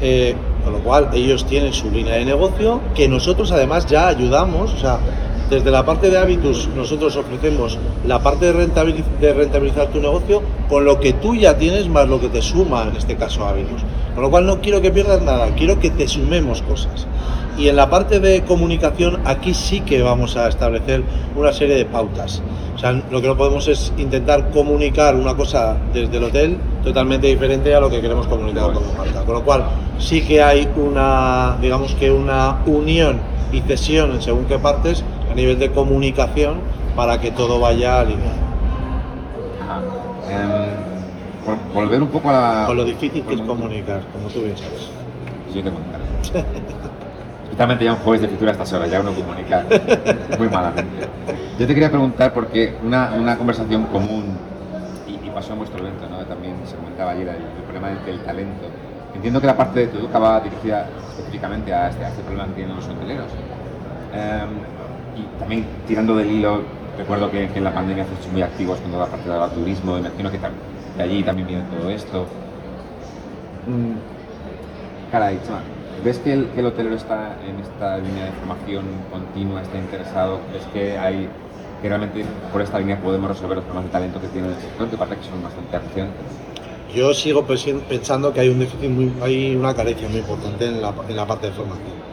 eh, 0.00 0.34
con 0.64 0.72
lo 0.72 0.80
cual 0.80 1.10
ellos 1.14 1.44
tienen 1.44 1.72
su 1.72 1.90
línea 1.90 2.14
de 2.14 2.24
negocio 2.24 2.80
que 2.94 3.08
nosotros 3.08 3.52
además 3.52 3.86
ya 3.86 4.08
ayudamos, 4.08 4.72
o 4.74 4.78
sea, 4.78 4.98
desde 5.50 5.70
la 5.70 5.84
parte 5.84 6.10
de 6.10 6.18
hábitos 6.18 6.70
nosotros 6.74 7.16
ofrecemos 7.16 7.78
la 8.06 8.18
parte 8.20 8.46
de, 8.46 8.52
rentabilizar, 8.52 9.18
de 9.20 9.34
rentabilizar 9.34 9.88
tu 9.88 10.00
negocio 10.00 10.42
con 10.68 10.84
lo 10.84 10.98
que 11.00 11.12
tú 11.12 11.34
ya 11.34 11.56
tienes 11.58 11.86
más 11.88 12.08
lo 12.08 12.18
que 12.18 12.28
te 12.28 12.40
suma 12.40 12.88
en 12.90 12.96
este 12.96 13.16
caso 13.16 13.46
hábitos. 13.46 13.82
Con 14.14 14.22
lo 14.22 14.30
cual 14.30 14.46
no 14.46 14.60
quiero 14.60 14.80
que 14.80 14.90
pierdas 14.90 15.20
nada, 15.22 15.48
quiero 15.56 15.78
que 15.78 15.90
te 15.90 16.08
sumemos 16.08 16.62
cosas. 16.62 17.06
Y 17.56 17.68
en 17.68 17.76
la 17.76 17.88
parte 17.88 18.18
de 18.18 18.42
comunicación, 18.42 19.20
aquí 19.24 19.54
sí 19.54 19.80
que 19.80 20.02
vamos 20.02 20.36
a 20.36 20.48
establecer 20.48 21.02
una 21.36 21.52
serie 21.52 21.76
de 21.76 21.84
pautas. 21.84 22.42
O 22.74 22.78
sea, 22.78 22.92
lo 23.10 23.22
que 23.22 23.28
no 23.28 23.36
podemos 23.36 23.68
es 23.68 23.92
intentar 23.96 24.50
comunicar 24.50 25.14
una 25.14 25.36
cosa 25.36 25.76
desde 25.92 26.16
el 26.16 26.24
hotel 26.24 26.58
totalmente 26.82 27.28
diferente 27.28 27.74
a 27.74 27.80
lo 27.80 27.88
que 27.88 28.00
queremos 28.00 28.26
comunicar 28.26 28.72
como 28.72 28.92
marca. 28.94 29.22
Con 29.24 29.34
lo 29.34 29.44
cual, 29.44 29.64
sí 29.98 30.22
que 30.22 30.42
hay 30.42 30.68
una, 30.76 31.56
digamos 31.60 31.94
que 31.94 32.10
una 32.10 32.58
unión 32.66 33.20
y 33.52 33.60
cesión 33.60 34.12
en 34.12 34.22
según 34.22 34.46
qué 34.46 34.58
partes 34.58 35.04
a 35.30 35.34
nivel 35.34 35.58
de 35.58 35.70
comunicación 35.70 36.58
para 36.96 37.20
que 37.20 37.30
todo 37.30 37.60
vaya 37.60 38.00
alineado. 38.00 38.44
Eh, 40.28 40.94
volver 41.72 42.02
un 42.02 42.08
poco 42.08 42.30
a. 42.30 42.64
Con 42.66 42.76
lo 42.76 42.84
difícil 42.84 43.22
que 43.22 43.34
es 43.34 43.40
comunicar, 43.40 44.02
como 44.12 44.28
tú 44.28 44.40
bien 44.42 44.56
sabes. 44.56 44.90
Sí, 45.52 45.62
te 45.62 45.70
Justamente 47.54 47.84
ya 47.84 47.92
un 47.92 47.98
jueves 47.98 48.20
de 48.20 48.26
escritura 48.26 48.50
a 48.50 48.54
estas 48.54 48.72
horas, 48.72 48.90
ya 48.90 49.00
uno 49.00 49.12
comunica 49.12 49.64
muy 50.40 50.48
malamente. 50.48 51.06
Yo 51.56 51.68
te 51.68 51.72
quería 51.72 51.88
preguntar, 51.88 52.34
porque 52.34 52.74
una, 52.82 53.12
una 53.16 53.38
conversación 53.38 53.84
común, 53.84 54.36
y, 55.06 55.30
pasó 55.30 55.52
en 55.52 55.58
vuestro 55.58 55.78
evento, 55.78 56.08
¿no? 56.08 56.16
también 56.24 56.56
se 56.64 56.74
comentaba 56.74 57.12
ayer 57.12 57.28
el, 57.28 57.62
problema 57.62 57.90
del, 57.90 58.18
talento. 58.22 58.66
Entiendo 59.14 59.40
que 59.40 59.46
la 59.46 59.56
parte 59.56 59.86
de 59.86 59.86
tu 59.86 60.08
va 60.18 60.40
dirigida 60.40 60.88
específicamente 61.10 61.72
a 61.72 61.90
este, 61.90 62.04
este, 62.04 62.22
problema 62.22 62.48
que 62.48 62.54
tienen 62.54 62.74
los 62.74 62.88
hoteleros. 62.88 63.30
Em, 64.12 65.22
y 65.22 65.38
también 65.38 65.64
tirando 65.86 66.16
del 66.16 66.32
hilo, 66.32 66.60
recuerdo 66.98 67.30
que, 67.30 67.44
en 67.44 67.62
la 67.62 67.72
pandemia 67.72 68.04
fuiste 68.04 68.32
muy 68.32 68.42
activos 68.42 68.80
con 68.80 68.90
toda 68.90 69.04
la 69.04 69.10
parte 69.12 69.30
del 69.30 69.50
turismo, 69.50 69.96
imagino 69.96 70.28
que 70.28 70.40
de 70.96 71.02
allí 71.04 71.22
también 71.22 71.46
viene 71.46 71.62
todo 71.78 71.88
esto. 71.88 72.26
Mm, 73.68 75.12
caray, 75.12 75.38
chaval 75.46 75.73
¿Ves 76.02 76.18
que 76.18 76.32
el, 76.32 76.48
el, 76.56 76.66
hotelero 76.66 76.96
está 76.96 77.36
en 77.46 77.60
esta 77.60 77.98
línea 77.98 78.26
de 78.26 78.32
formación 78.32 78.84
continua, 79.10 79.62
está 79.62 79.78
interesado? 79.78 80.40
¿Ves 80.52 80.62
que 80.72 80.98
hay 80.98 81.28
que 81.84 81.88
realmente 81.90 82.24
por 82.50 82.62
esta 82.62 82.78
línea 82.78 82.98
podemos 82.98 83.28
resolver 83.28 83.56
los 83.56 83.64
problemas 83.64 83.90
de 83.90 83.92
talento 83.92 84.18
que 84.18 84.28
tiene 84.28 84.48
el 84.48 84.54
sector, 84.54 84.88
que 84.88 84.96
parece 84.96 85.16
que 85.18 85.28
son 85.28 85.42
bastante 85.42 85.78
recientes? 85.78 86.16
Yo 86.94 87.12
sigo 87.12 87.44
pensando 87.44 88.32
que 88.32 88.40
hay 88.40 88.48
un 88.48 88.58
déficit 88.58 88.88
muy, 88.88 89.12
hay 89.20 89.54
una 89.54 89.74
carencia 89.74 90.08
muy 90.08 90.18
importante 90.18 90.66
en 90.66 90.80
la, 90.80 90.94
en 91.06 91.16
la 91.16 91.26
parte 91.26 91.48
de 91.48 91.52
formación. 91.52 92.04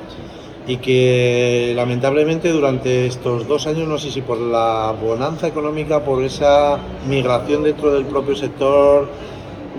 Y 0.67 0.77
que 0.77 1.73
lamentablemente 1.75 2.49
durante 2.51 3.05
estos 3.05 3.47
dos 3.47 3.65
años, 3.65 3.87
no 3.87 3.97
sé 3.97 4.11
si 4.11 4.21
por 4.21 4.39
la 4.39 4.93
bonanza 5.01 5.47
económica, 5.47 6.03
por 6.03 6.23
esa 6.23 6.77
migración 7.07 7.63
dentro 7.63 7.93
del 7.93 8.05
propio 8.05 8.35
sector, 8.35 9.07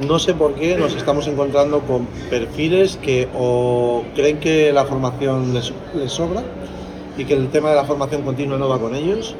no 0.00 0.18
sé 0.18 0.34
por 0.34 0.54
qué 0.54 0.76
nos 0.76 0.94
estamos 0.94 1.26
encontrando 1.26 1.80
con 1.80 2.06
perfiles 2.30 2.98
que 3.02 3.28
o 3.34 4.04
creen 4.14 4.38
que 4.38 4.72
la 4.72 4.84
formación 4.84 5.52
les, 5.52 5.72
sobra 6.06 6.42
y 7.16 7.24
que 7.24 7.34
el 7.34 7.48
tema 7.48 7.70
de 7.70 7.76
la 7.76 7.84
formación 7.84 8.22
continua 8.22 8.56
no 8.56 8.68
va 8.68 8.78
con 8.78 8.94
ellos, 8.94 9.36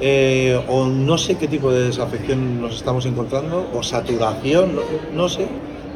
eh, 0.00 0.60
o 0.68 0.86
no 0.86 1.16
sé 1.18 1.36
qué 1.36 1.46
tipo 1.46 1.70
de 1.70 1.84
desafección 1.84 2.60
nos 2.60 2.74
estamos 2.74 3.06
encontrando, 3.06 3.68
o 3.72 3.82
saturación, 3.84 4.72
no, 5.14 5.28
sé, 5.28 5.46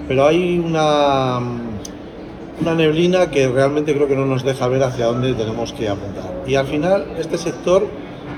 pero 0.07 0.27
hay 0.27 0.59
una 0.61 1.41
neblina 2.77 3.29
que 3.31 3.49
realmente 3.49 3.93
creo 3.93 4.07
que 4.07 4.15
no 4.15 4.25
nos 4.25 4.45
deja 4.45 4.69
ver 4.69 4.85
hacia 4.85 5.07
dónde 5.07 5.35
tenemos 5.35 5.73
que 5.73 5.89
apuntar. 5.89 6.45
Y 6.47 6.55
al 6.55 6.69
final, 6.69 7.07
este 7.19 7.39
sector, 7.39 7.89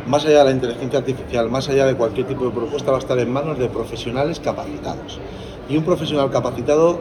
más 0.06 0.24
allá 0.24 0.38
de 0.38 0.44
la 0.46 0.50
inteligencia 0.52 1.00
artificial, 1.00 1.50
más 1.50 1.68
allá 1.68 1.84
de 1.84 1.94
cualquier 1.94 2.26
tipo 2.26 2.46
de 2.46 2.52
propuesta, 2.52 2.90
va 2.90 2.96
a 2.96 3.00
estar 3.00 3.18
en 3.18 3.30
manos 3.30 3.58
de 3.58 3.68
profesionales 3.68 4.40
capacitados. 4.40 5.20
Y 5.68 5.76
un 5.76 5.84
profesional 5.84 6.30
capacitado 6.30 7.00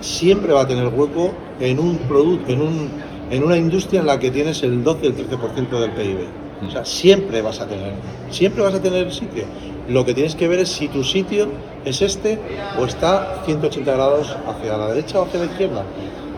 siempre 0.00 0.52
va 0.52 0.62
a 0.62 0.66
tener 0.66 0.88
hueco 0.88 1.32
en 1.60 1.78
un 1.78 1.98
producto, 1.98 2.52
en, 2.52 2.60
un, 2.60 2.90
en 3.30 3.42
una 3.42 3.56
industria 3.56 4.00
en 4.00 4.06
la 4.06 4.18
que 4.18 4.30
tienes 4.30 4.62
el 4.62 4.84
12 4.84 5.06
o 5.06 5.10
el 5.10 5.16
13% 5.16 5.80
del 5.80 5.90
PIB. 5.92 6.18
O 6.66 6.70
sea, 6.70 6.84
siempre 6.84 7.42
vas 7.42 7.60
a 7.60 7.66
tener, 7.66 7.92
siempre 8.30 8.62
vas 8.62 8.74
a 8.74 8.80
tener 8.80 9.12
sitio. 9.12 9.44
Lo 9.88 10.04
que 10.04 10.14
tienes 10.14 10.34
que 10.34 10.48
ver 10.48 10.60
es 10.60 10.70
si 10.70 10.88
tu 10.88 11.04
sitio 11.04 11.48
es 11.84 12.02
este 12.02 12.38
o 12.78 12.84
está 12.84 13.42
180 13.44 13.92
grados 13.92 14.36
hacia 14.46 14.76
la 14.76 14.88
derecha 14.88 15.20
o 15.20 15.24
hacia 15.24 15.40
la 15.40 15.46
izquierda. 15.46 15.84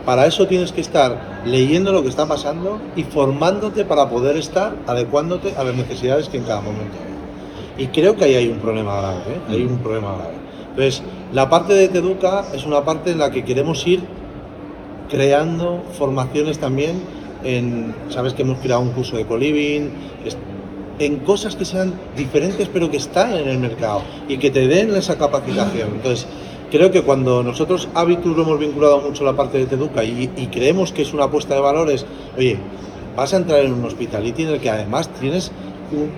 Para 0.05 0.25
eso 0.25 0.47
tienes 0.47 0.71
que 0.71 0.81
estar 0.81 1.41
leyendo 1.45 1.91
lo 1.91 2.01
que 2.03 2.09
está 2.09 2.27
pasando 2.27 2.79
y 2.95 3.03
formándote 3.03 3.85
para 3.85 4.09
poder 4.09 4.37
estar 4.37 4.75
adecuándote 4.87 5.53
a 5.55 5.63
las 5.63 5.75
necesidades 5.75 6.29
que 6.29 6.37
en 6.37 6.43
cada 6.43 6.61
momento 6.61 6.97
hay. 6.97 7.83
Y 7.83 7.87
creo 7.87 8.15
que 8.15 8.25
ahí 8.25 8.35
hay 8.35 8.47
un 8.49 8.59
problema 8.59 8.97
grave, 8.97 9.21
¿eh? 9.27 9.41
hay 9.49 9.63
un 9.63 9.77
problema 9.77 10.15
grave. 10.15 10.33
Entonces, 10.71 11.01
la 11.33 11.49
parte 11.49 11.73
de 11.73 11.87
Teduca 11.87 12.45
es 12.53 12.65
una 12.65 12.83
parte 12.83 13.11
en 13.11 13.19
la 13.19 13.31
que 13.31 13.43
queremos 13.43 13.85
ir 13.85 14.01
creando 15.09 15.83
formaciones 15.97 16.59
también 16.59 17.01
sabes 18.09 18.33
que 18.33 18.41
hemos 18.41 18.59
creado 18.59 18.81
un 18.81 18.91
curso 18.91 19.17
de 19.17 19.25
coliving, 19.25 19.91
en 20.99 21.19
cosas 21.19 21.55
que 21.55 21.63
sean 21.63 21.93
diferentes 22.17 22.67
pero 22.67 22.91
que 22.91 22.97
están 22.97 23.33
en 23.33 23.47
el 23.47 23.59
mercado 23.59 24.01
y 24.27 24.37
que 24.37 24.51
te 24.51 24.67
den 24.67 24.93
esa 24.95 25.17
capacitación. 25.17 25.89
Entonces, 25.95 26.27
creo 26.69 26.91
que 26.91 27.03
cuando 27.03 27.41
nosotros 27.41 27.87
Habitus 27.93 28.35
lo 28.35 28.43
hemos 28.43 28.59
vinculado 28.59 28.99
mucho 28.99 29.23
a 29.23 29.31
la 29.31 29.37
parte 29.37 29.57
de 29.57 29.65
Teduca 29.65 30.03
y, 30.03 30.29
y 30.35 30.47
creemos 30.47 30.91
que 30.91 31.03
es 31.03 31.13
una 31.13 31.25
apuesta 31.25 31.55
de 31.55 31.61
valores, 31.61 32.05
oye, 32.37 32.57
vas 33.15 33.33
a 33.33 33.37
entrar 33.37 33.61
en 33.61 33.73
un 33.73 33.85
hospitality 33.85 34.43
en 34.43 34.49
el 34.49 34.59
que 34.59 34.69
además 34.69 35.09
tienes 35.19 35.51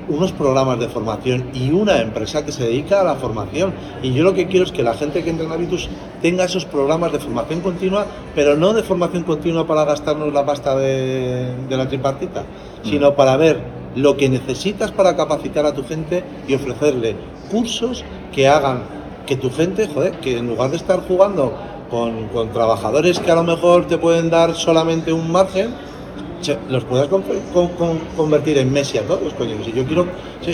unos 0.08 0.32
programas 0.32 0.80
de 0.80 0.88
formación 0.88 1.50
y 1.54 1.72
una 1.72 2.02
empresa 2.02 2.46
que 2.46 2.52
se 2.52 2.64
dedica 2.64 3.02
a 3.02 3.04
la 3.04 3.16
formación. 3.16 3.74
Y 4.02 4.14
yo 4.14 4.24
lo 4.24 4.34
que 4.34 4.48
quiero 4.48 4.66
es 4.66 4.72
que 4.72 4.84
la 4.84 4.94
gente 4.94 5.24
que 5.24 5.30
entra 5.30 5.46
en 5.46 5.52
Habitus 5.52 5.90
tenga 6.22 6.46
esos 6.46 6.66
programas 6.66 7.12
de 7.12 7.20
formación 7.20 7.62
continua, 7.62 8.06
pero 8.36 8.56
no 8.56 8.74
de 8.74 8.84
formación 8.84 9.24
continua 9.24 9.66
para 9.66 9.86
gastarnos 9.86 10.34
la 10.34 10.46
pasta 10.46 10.76
de, 10.76 11.54
la 11.70 11.88
tripartita, 11.88 12.44
sino 12.84 13.12
mm. 13.12 13.16
para 13.16 13.38
ver 13.38 13.82
lo 13.96 14.16
que 14.16 14.30
necesitas 14.30 14.92
para 14.92 15.16
capacitar 15.16 15.66
a 15.66 15.74
tu 15.74 15.84
gente 15.84 16.24
y 16.48 16.54
ofrecerle 16.56 17.16
cursos 17.50 18.04
que 18.34 18.48
hagan 18.48 18.84
que 19.26 19.36
tu 19.36 19.52
gente, 19.52 19.88
joder, 19.88 20.14
que 20.20 20.38
en 20.38 20.48
lugar 20.48 20.72
de 20.72 20.78
estar 20.78 21.06
jugando 21.08 21.54
con, 21.90 22.28
con 22.30 22.50
trabajadores 22.52 23.20
que 23.20 23.32
a 23.32 23.36
lo 23.36 23.44
mejor 23.44 23.88
te 23.88 23.98
pueden 23.98 24.30
dar 24.30 24.56
solamente 24.56 25.12
un 25.12 25.32
margen, 25.32 25.74
los 26.70 26.84
puedas 26.86 27.08
convertir 28.18 28.58
en 28.58 28.72
Messi 28.72 28.98
a 28.98 29.04
todos, 29.04 29.34
coño. 29.34 29.64
Si 29.64 29.72
yo 29.72 29.86
quiero, 29.86 30.08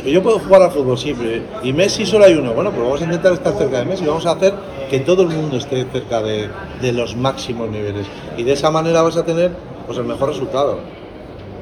yo 0.05 0.21
puedo 0.21 0.39
jugar 0.39 0.63
al 0.63 0.71
fútbol 0.71 0.97
siempre 0.97 1.43
y 1.63 1.73
Messi 1.73 2.05
solo 2.05 2.25
hay 2.25 2.33
uno. 2.33 2.53
Bueno, 2.53 2.71
pues 2.71 2.83
vamos 2.83 3.01
a 3.01 3.03
intentar 3.05 3.33
estar 3.33 3.53
cerca 3.53 3.79
de 3.79 3.85
Messi, 3.85 4.05
vamos 4.05 4.25
a 4.25 4.31
hacer 4.31 4.53
que 4.89 4.99
todo 4.99 5.23
el 5.23 5.29
mundo 5.29 5.57
esté 5.57 5.85
cerca 5.85 6.21
de, 6.21 6.49
los 6.91 7.15
máximos 7.15 7.69
niveles 7.69 8.07
y 8.37 8.43
de 8.43 8.53
esa 8.53 8.71
manera 8.71 9.01
vas 9.01 9.17
a 9.17 9.25
tener 9.25 9.51
pues 9.85 9.97
el 9.97 10.05
mejor 10.05 10.29
resultado. 10.29 10.79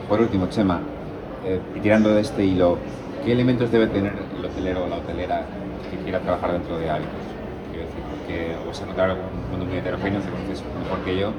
Por 0.07 0.21
último, 0.21 0.47
Chema, 0.49 0.81
eh, 1.45 1.59
tirando 1.81 2.09
de 2.09 2.21
este 2.21 2.45
hilo, 2.45 2.77
¿qué 3.23 3.31
elementos 3.31 3.71
debe 3.71 3.87
tener 3.87 4.13
el 4.37 4.45
hotelero 4.45 4.85
o 4.85 4.87
la 4.87 4.97
hotelera 4.97 5.45
que 5.89 5.97
quiera 5.97 6.19
trabajar 6.19 6.53
dentro 6.53 6.77
de 6.77 6.89
hábitos? 6.89 7.13
Quiero 7.71 7.87
decir, 7.87 8.03
porque 8.11 8.55
vas 8.67 8.79
a 8.79 8.83
encontrar 8.83 9.11
un 9.11 9.51
mundo 9.51 9.65
muy 9.65 9.77
heterogéneo, 9.77 10.19
mejor 10.19 10.99
que 11.03 11.17
yo 11.17 11.31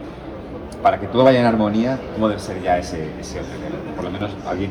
para 0.83 1.01
que 1.01 1.07
todo 1.07 1.25
vaya 1.25 1.41
en 1.41 1.47
armonía, 1.47 1.99
¿cómo 2.15 2.29
debe 2.29 2.41
ser 2.41 2.63
ya 2.63 2.79
ese, 2.79 3.09
ese? 3.21 3.41
Por 3.95 4.05
lo 4.05 4.11
menos 4.11 4.31
alguien 4.47 4.71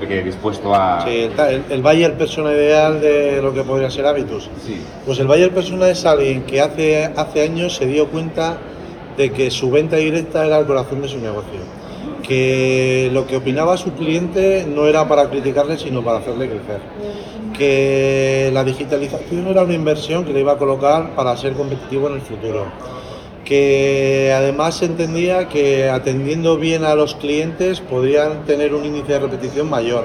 que 0.00 0.08
quede 0.08 0.24
dispuesto 0.24 0.74
a... 0.74 1.02
Sí, 1.04 1.30
el, 1.38 1.64
el 1.70 1.82
buyer 1.82 2.14
persona 2.14 2.52
ideal 2.52 3.00
de 3.00 3.40
lo 3.42 3.52
que 3.54 3.62
podría 3.62 3.90
ser 3.90 4.06
Habitus. 4.06 4.50
Sí. 4.64 4.82
Pues 5.06 5.18
el 5.20 5.26
buyer 5.26 5.52
persona 5.52 5.88
es 5.88 6.04
alguien 6.04 6.42
que 6.42 6.60
hace, 6.60 7.04
hace 7.16 7.42
años 7.42 7.76
se 7.76 7.86
dio 7.86 8.08
cuenta 8.08 8.58
de 9.16 9.30
que 9.30 9.50
su 9.50 9.70
venta 9.70 9.96
directa 9.96 10.46
era 10.46 10.58
el 10.58 10.66
corazón 10.66 11.02
de 11.02 11.08
su 11.08 11.18
negocio. 11.18 11.60
Que 12.22 13.10
lo 13.12 13.26
que 13.26 13.36
opinaba 13.36 13.76
su 13.76 13.92
cliente 13.92 14.66
no 14.66 14.86
era 14.86 15.06
para 15.06 15.28
criticarle, 15.28 15.76
sino 15.76 16.02
para 16.02 16.18
hacerle 16.18 16.48
crecer. 16.48 16.80
Que 17.56 18.50
la 18.52 18.64
digitalización 18.64 19.46
era 19.46 19.62
una 19.62 19.74
inversión 19.74 20.24
que 20.24 20.32
le 20.32 20.40
iba 20.40 20.52
a 20.52 20.56
colocar 20.58 21.14
para 21.14 21.36
ser 21.36 21.52
competitivo 21.52 22.08
en 22.08 22.14
el 22.14 22.20
futuro 22.22 22.66
que 23.44 24.32
además 24.34 24.76
se 24.76 24.86
entendía 24.86 25.48
que 25.48 25.88
atendiendo 25.90 26.56
bien 26.56 26.84
a 26.84 26.94
los 26.94 27.14
clientes 27.14 27.80
podrían 27.80 28.44
tener 28.44 28.74
un 28.74 28.84
índice 28.84 29.12
de 29.12 29.18
repetición 29.20 29.68
mayor 29.68 30.04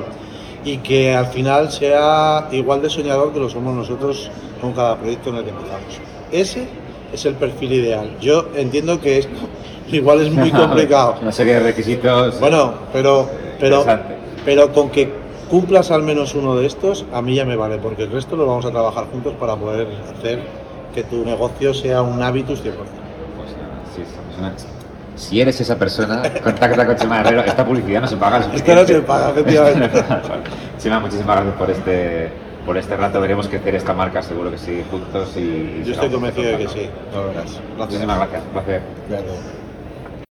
y 0.65 0.77
que 0.77 1.13
al 1.13 1.27
final 1.27 1.71
sea 1.71 2.49
igual 2.51 2.81
de 2.81 2.89
soñador 2.89 3.31
que 3.33 3.39
lo 3.39 3.49
somos 3.49 3.73
nosotros 3.73 4.29
con 4.59 4.73
cada 4.73 4.97
proyecto 4.97 5.29
en 5.29 5.37
el 5.37 5.43
que 5.45 5.49
empezamos. 5.51 5.99
Ese 6.31 6.67
es 7.13 7.25
el 7.25 7.35
perfil 7.35 7.73
ideal. 7.73 8.17
Yo 8.19 8.47
entiendo 8.55 8.99
que 8.99 9.19
esto 9.19 9.31
igual 9.91 10.21
es 10.21 10.31
muy 10.31 10.51
complicado. 10.63 11.15
Una 11.21 11.31
serie 11.31 11.55
de 11.55 11.59
requisitos. 11.61 12.39
Bueno, 12.39 12.73
pero, 12.91 13.29
pero, 13.59 13.85
pero 14.43 14.73
con 14.73 14.89
que 14.89 15.09
cumplas 15.49 15.91
al 15.91 16.03
menos 16.03 16.35
uno 16.35 16.55
de 16.55 16.67
estos, 16.67 17.05
a 17.13 17.21
mí 17.21 17.35
ya 17.35 17.45
me 17.45 17.55
vale, 17.55 17.77
porque 17.77 18.03
el 18.03 18.11
resto 18.11 18.35
lo 18.35 18.45
vamos 18.45 18.65
a 18.65 18.71
trabajar 18.71 19.05
juntos 19.05 19.33
para 19.39 19.55
poder 19.55 19.87
hacer 20.15 20.43
que 20.93 21.03
tu 21.03 21.23
negocio 21.23 21.73
sea 21.73 22.01
un 22.01 22.21
hábitus 22.21 22.63
100% 22.63 22.98
si 25.15 25.41
eres 25.41 25.59
esa 25.59 25.77
persona, 25.77 26.21
contacta 26.43 26.85
con 26.85 26.95
Chema 26.95 27.19
Herrero. 27.19 27.41
Esta 27.41 27.65
publicidad 27.65 28.01
no 28.01 28.07
se 28.07 28.17
paga. 28.17 28.39
Esta 28.53 28.75
no 28.75 28.85
se 28.85 29.01
paga, 29.01 29.31
efectivamente. 29.31 30.03
Chema, 30.77 30.99
muchísimas 30.99 31.35
gracias 31.35 31.55
por 31.55 31.69
este, 31.69 32.29
por 32.65 32.77
este 32.77 32.95
rato. 32.95 33.19
Veremos 33.19 33.47
crecer 33.47 33.75
esta 33.75 33.93
marca, 33.93 34.21
seguro 34.21 34.49
que 34.51 34.57
sí, 34.57 34.83
juntos. 34.89 35.35
Y, 35.35 35.83
Yo 35.85 35.93
estoy 35.93 36.09
convencido 36.09 36.51
de 36.51 36.57
que 36.57 36.67
sí. 36.69 36.89
Muchísimas 37.77 38.17
gracias. 38.17 38.43
Un 38.43 38.51
placer. 38.51 39.58